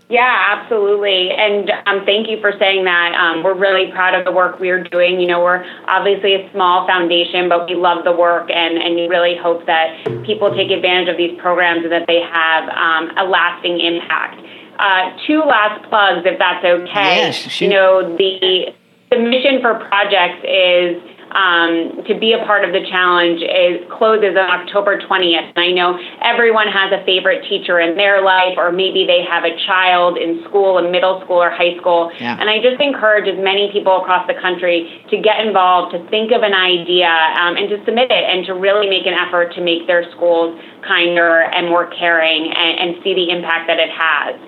Yeah, 0.08 0.46
absolutely. 0.50 1.32
And 1.32 1.68
um, 1.86 2.06
thank 2.06 2.28
you 2.30 2.40
for 2.40 2.52
saying 2.60 2.84
that. 2.84 3.14
Um, 3.14 3.42
we're 3.42 3.58
really 3.58 3.90
proud 3.90 4.14
of 4.14 4.24
the 4.24 4.30
work 4.30 4.60
we're 4.60 4.84
doing. 4.84 5.18
You 5.18 5.26
know, 5.26 5.42
we're 5.42 5.64
obviously 5.88 6.34
a 6.34 6.48
small 6.52 6.86
foundation, 6.86 7.48
but 7.48 7.68
we 7.68 7.74
love 7.74 8.04
the 8.04 8.12
work 8.12 8.48
and, 8.48 8.78
and 8.78 9.10
really 9.10 9.36
hope 9.36 9.66
that 9.66 10.04
people 10.24 10.54
take 10.54 10.70
advantage 10.70 11.08
of 11.08 11.16
these 11.16 11.36
programs 11.40 11.82
and 11.82 11.90
that 11.90 12.06
they 12.06 12.20
have 12.20 12.68
um, 12.68 13.10
a 13.18 13.24
lasting 13.24 13.80
impact. 13.80 14.40
Uh, 14.78 15.18
two 15.26 15.40
last 15.40 15.82
plugs, 15.88 16.22
if 16.24 16.38
that's 16.38 16.64
okay. 16.64 17.26
Yes, 17.26 17.60
you 17.60 17.70
know, 17.70 18.16
the, 18.16 18.72
the 19.10 19.18
mission 19.18 19.60
for 19.60 19.82
projects 19.88 20.46
is 20.46 21.02
um, 21.34 22.06
to 22.06 22.14
be 22.14 22.32
a 22.32 22.40
part 22.46 22.62
of 22.62 22.70
the 22.70 22.86
challenge 22.86 23.42
is 23.42 23.82
closes 23.90 24.38
on 24.38 24.46
October 24.46 25.02
20th. 25.02 25.50
And 25.54 25.58
I 25.58 25.70
know 25.74 25.98
everyone 26.22 26.70
has 26.70 26.94
a 26.94 27.04
favorite 27.04 27.42
teacher 27.50 27.80
in 27.80 27.96
their 27.98 28.22
life, 28.22 28.54
or 28.56 28.70
maybe 28.70 29.04
they 29.04 29.26
have 29.26 29.42
a 29.42 29.54
child 29.66 30.16
in 30.16 30.46
school, 30.46 30.78
in 30.78 30.90
middle 30.94 31.20
school 31.26 31.42
or 31.42 31.50
high 31.50 31.76
school. 31.78 32.10
Yeah. 32.18 32.38
And 32.38 32.48
I 32.48 32.62
just 32.62 32.80
encourage 32.80 33.26
as 33.26 33.38
many 33.42 33.70
people 33.74 33.98
across 33.98 34.26
the 34.30 34.38
country 34.38 35.04
to 35.10 35.18
get 35.18 35.42
involved, 35.42 35.92
to 35.98 36.00
think 36.08 36.30
of 36.30 36.42
an 36.42 36.54
idea, 36.54 37.10
um, 37.10 37.58
and 37.58 37.68
to 37.68 37.82
submit 37.84 38.14
it, 38.14 38.24
and 38.24 38.46
to 38.46 38.54
really 38.54 38.88
make 38.88 39.06
an 39.06 39.14
effort 39.14 39.52
to 39.54 39.60
make 39.60 39.86
their 39.86 40.06
schools 40.14 40.54
kinder 40.86 41.50
and 41.50 41.66
more 41.68 41.90
caring 41.98 42.52
and, 42.54 42.78
and 42.78 43.02
see 43.02 43.14
the 43.14 43.34
impact 43.34 43.66
that 43.66 43.82
it 43.82 43.90
has. 43.90 44.38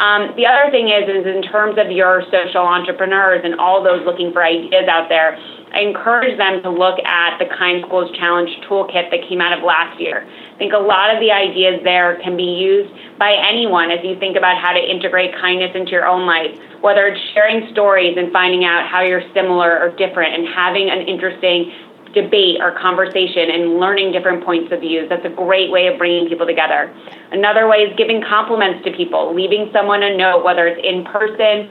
Um, 0.00 0.32
the 0.36 0.46
other 0.46 0.70
thing 0.70 0.88
is, 0.88 1.04
is 1.04 1.26
in 1.26 1.42
terms 1.42 1.76
of 1.76 1.90
your 1.90 2.24
social 2.32 2.64
entrepreneurs 2.64 3.42
and 3.44 3.60
all 3.60 3.84
those 3.84 4.04
looking 4.06 4.32
for 4.32 4.42
ideas 4.42 4.88
out 4.88 5.08
there, 5.08 5.36
I 5.72 5.80
encourage 5.80 6.36
them 6.36 6.62
to 6.62 6.70
look 6.70 6.98
at 7.04 7.38
the 7.38 7.46
Kind 7.56 7.84
Schools 7.86 8.10
Challenge 8.16 8.48
toolkit 8.68 9.10
that 9.10 9.28
came 9.28 9.40
out 9.40 9.56
of 9.56 9.64
last 9.64 10.00
year. 10.00 10.28
I 10.28 10.58
think 10.58 10.72
a 10.72 10.78
lot 10.78 11.12
of 11.14 11.20
the 11.20 11.32
ideas 11.32 11.80
there 11.82 12.20
can 12.22 12.36
be 12.36 12.56
used 12.60 12.92
by 13.18 13.32
anyone 13.32 13.90
as 13.90 14.00
you 14.04 14.18
think 14.20 14.36
about 14.36 14.60
how 14.60 14.72
to 14.72 14.80
integrate 14.80 15.32
kindness 15.36 15.72
into 15.74 15.92
your 15.92 16.06
own 16.06 16.26
life, 16.26 16.52
whether 16.80 17.06
it's 17.06 17.20
sharing 17.32 17.72
stories 17.72 18.16
and 18.16 18.32
finding 18.32 18.64
out 18.64 18.86
how 18.88 19.00
you're 19.00 19.24
similar 19.32 19.80
or 19.80 19.96
different 19.96 20.34
and 20.34 20.46
having 20.52 20.90
an 20.90 21.08
interesting 21.08 21.72
debate 22.14 22.60
or 22.60 22.72
conversation 22.78 23.50
and 23.50 23.80
learning 23.80 24.12
different 24.12 24.44
points 24.44 24.72
of 24.72 24.80
views. 24.80 25.08
That's 25.08 25.24
a 25.24 25.30
great 25.30 25.70
way 25.70 25.88
of 25.88 25.98
bringing 25.98 26.28
people 26.28 26.46
together. 26.46 26.92
Another 27.32 27.68
way 27.68 27.78
is 27.78 27.96
giving 27.96 28.22
compliments 28.22 28.84
to 28.84 28.92
people, 28.92 29.34
leaving 29.34 29.70
someone 29.72 30.02
a 30.02 30.16
note, 30.16 30.44
whether 30.44 30.66
it's 30.66 30.80
in 30.82 31.04
person 31.04 31.70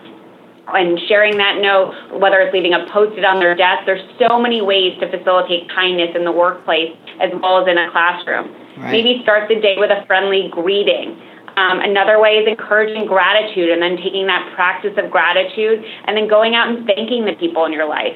and 0.67 0.99
sharing 1.08 1.38
that 1.38 1.60
note, 1.62 2.19
whether 2.19 2.39
it's 2.39 2.54
leaving 2.54 2.73
a 2.73 2.86
post-it 2.91 3.25
on 3.25 3.39
their 3.39 3.56
desk. 3.56 3.86
There's 3.86 4.06
so 4.19 4.39
many 4.39 4.62
ways 4.62 4.97
to 4.99 5.10
facilitate 5.10 5.69
kindness 5.69 6.15
in 6.15 6.23
the 6.23 6.32
workplace 6.32 6.95
as 7.19 7.32
well 7.41 7.62
as 7.62 7.67
in 7.67 7.77
a 7.77 7.91
classroom. 7.91 8.54
Right. 8.77 8.91
Maybe 8.91 9.19
start 9.23 9.49
the 9.49 9.60
day 9.60 9.75
with 9.77 9.91
a 9.91 10.06
friendly 10.06 10.49
greeting. 10.51 11.19
Um, 11.58 11.82
another 11.82 12.19
way 12.21 12.39
is 12.39 12.47
encouraging 12.47 13.06
gratitude 13.06 13.69
and 13.69 13.82
then 13.82 13.97
taking 13.97 14.27
that 14.27 14.54
practice 14.56 14.95
of 14.97 15.12
gratitude 15.12 15.84
and 16.06 16.15
then 16.15 16.30
going 16.30 16.56
out 16.56 16.69
and 16.69 16.88
thanking 16.88 17.25
the 17.25 17.34
people 17.34 17.65
in 17.65 17.73
your 17.73 17.89
life 17.89 18.15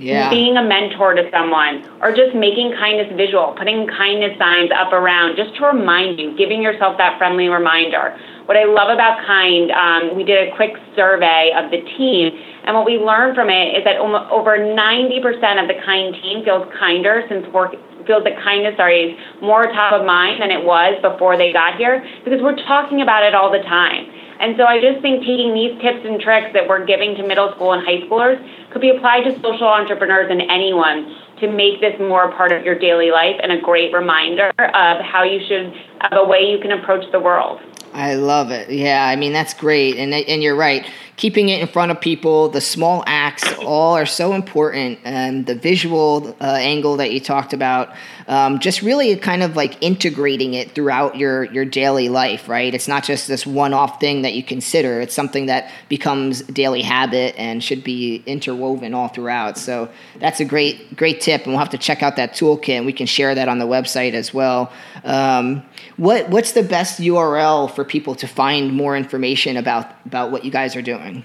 yeah. 0.00 0.30
being 0.30 0.56
a 0.56 0.64
mentor 0.64 1.14
to 1.14 1.28
someone, 1.30 1.84
or 2.00 2.10
just 2.10 2.34
making 2.34 2.72
kindness 2.72 3.12
visual, 3.16 3.54
putting 3.56 3.86
kindness 3.86 4.38
signs 4.38 4.70
up 4.72 4.92
around 4.92 5.36
just 5.36 5.54
to 5.56 5.66
remind 5.66 6.18
you, 6.18 6.36
giving 6.36 6.62
yourself 6.62 6.96
that 6.98 7.18
friendly 7.18 7.48
reminder. 7.48 8.16
What 8.46 8.56
I 8.56 8.64
love 8.64 8.88
about 8.90 9.22
Kind, 9.26 9.70
um, 9.70 10.16
we 10.16 10.24
did 10.24 10.48
a 10.48 10.56
quick 10.56 10.74
survey 10.96 11.52
of 11.54 11.70
the 11.70 11.84
team, 11.96 12.32
and 12.64 12.74
what 12.74 12.86
we 12.86 12.98
learned 12.98 13.36
from 13.36 13.50
it 13.50 13.76
is 13.76 13.84
that 13.84 14.00
over 14.00 14.58
90% 14.58 15.62
of 15.62 15.68
the 15.68 15.78
Kind 15.84 16.16
team 16.22 16.44
feels 16.44 16.66
kinder 16.80 17.22
since 17.28 17.46
work 17.52 17.76
feels 18.06 18.24
that 18.24 18.36
kindness 18.42 18.74
sorry 18.76 19.12
is 19.12 19.42
more 19.42 19.64
top 19.64 19.92
of 19.92 20.06
mind 20.06 20.40
than 20.40 20.50
it 20.50 20.64
was 20.64 20.96
before 21.02 21.36
they 21.36 21.52
got 21.52 21.76
here 21.76 22.02
because 22.24 22.40
we're 22.42 22.56
talking 22.66 23.02
about 23.02 23.22
it 23.22 23.34
all 23.34 23.52
the 23.52 23.62
time. 23.68 24.08
And 24.40 24.56
so 24.56 24.64
I 24.64 24.80
just 24.80 25.02
think 25.02 25.20
taking 25.20 25.52
these 25.52 25.78
tips 25.82 26.00
and 26.04 26.18
tricks 26.18 26.48
that 26.54 26.66
we're 26.66 26.86
giving 26.86 27.14
to 27.16 27.22
middle 27.26 27.52
school 27.52 27.72
and 27.72 27.84
high 27.84 28.00
schoolers 28.08 28.40
could 28.72 28.80
be 28.80 28.88
applied 28.88 29.24
to 29.24 29.34
social 29.42 29.68
entrepreneurs 29.68 30.30
and 30.30 30.40
anyone 30.40 31.14
to 31.40 31.50
make 31.50 31.80
this 31.80 31.98
more 32.00 32.32
part 32.32 32.50
of 32.50 32.64
your 32.64 32.78
daily 32.78 33.10
life 33.10 33.36
and 33.42 33.52
a 33.52 33.60
great 33.60 33.92
reminder 33.92 34.48
of 34.58 35.00
how 35.04 35.22
you 35.22 35.40
should, 35.46 35.66
of 36.10 36.24
a 36.24 36.24
way 36.24 36.50
you 36.50 36.58
can 36.58 36.72
approach 36.72 37.04
the 37.12 37.20
world. 37.20 37.60
I 37.92 38.14
love 38.14 38.50
it. 38.50 38.70
Yeah, 38.70 39.04
I 39.06 39.16
mean 39.16 39.32
that's 39.32 39.52
great, 39.52 39.96
and 39.96 40.14
and 40.14 40.42
you're 40.42 40.56
right. 40.56 40.88
Keeping 41.16 41.48
it 41.48 41.60
in 41.60 41.66
front 41.66 41.90
of 41.90 42.00
people, 42.00 42.48
the 42.48 42.60
small 42.60 43.02
acts, 43.06 43.52
all 43.58 43.94
are 43.96 44.06
so 44.06 44.32
important. 44.32 45.00
And 45.04 45.44
the 45.44 45.54
visual 45.54 46.34
uh, 46.40 46.44
angle 46.44 46.96
that 46.96 47.10
you 47.12 47.20
talked 47.20 47.52
about, 47.52 47.92
um, 48.30 48.60
just 48.60 48.80
really 48.80 49.16
kind 49.16 49.42
of 49.42 49.56
like 49.56 49.76
integrating 49.82 50.54
it 50.54 50.70
throughout 50.70 51.16
your 51.16 51.44
your 51.52 51.64
daily 51.64 52.08
life. 52.08 52.48
Right? 52.48 52.72
It's 52.72 52.86
not 52.86 53.02
just 53.02 53.26
this 53.26 53.44
one-off 53.44 53.98
thing 53.98 54.22
that 54.22 54.34
you 54.34 54.44
consider. 54.44 55.00
It's 55.00 55.12
something 55.12 55.46
that 55.46 55.70
becomes 55.88 56.42
daily 56.42 56.80
habit 56.80 57.34
and 57.36 57.62
should 57.62 57.82
be 57.82 58.22
interwoven 58.26 58.94
all 58.94 59.08
throughout. 59.08 59.58
So 59.58 59.88
that's 60.20 60.38
a 60.38 60.44
great 60.44 60.96
great 60.96 61.20
tip, 61.20 61.42
and 61.42 61.52
we'll 61.52 61.58
have 61.58 61.70
to 61.70 61.78
check 61.78 62.04
out 62.04 62.14
that 62.16 62.34
toolkit, 62.34 62.76
and 62.76 62.86
we 62.86 62.92
can 62.92 63.06
share 63.06 63.34
that 63.34 63.48
on 63.48 63.58
the 63.58 63.66
website 63.66 64.14
as 64.14 64.32
well. 64.32 64.72
Um, 65.02 65.62
what 65.96 66.30
what's 66.30 66.52
the 66.52 66.62
best 66.62 67.00
URL 67.00 67.68
for 67.74 67.84
people 67.84 68.14
to 68.14 68.28
find 68.28 68.72
more 68.72 68.96
information 68.96 69.56
about 69.56 69.90
about 70.06 70.30
what 70.30 70.44
you 70.44 70.52
guys 70.52 70.76
are 70.76 70.82
doing? 70.82 71.24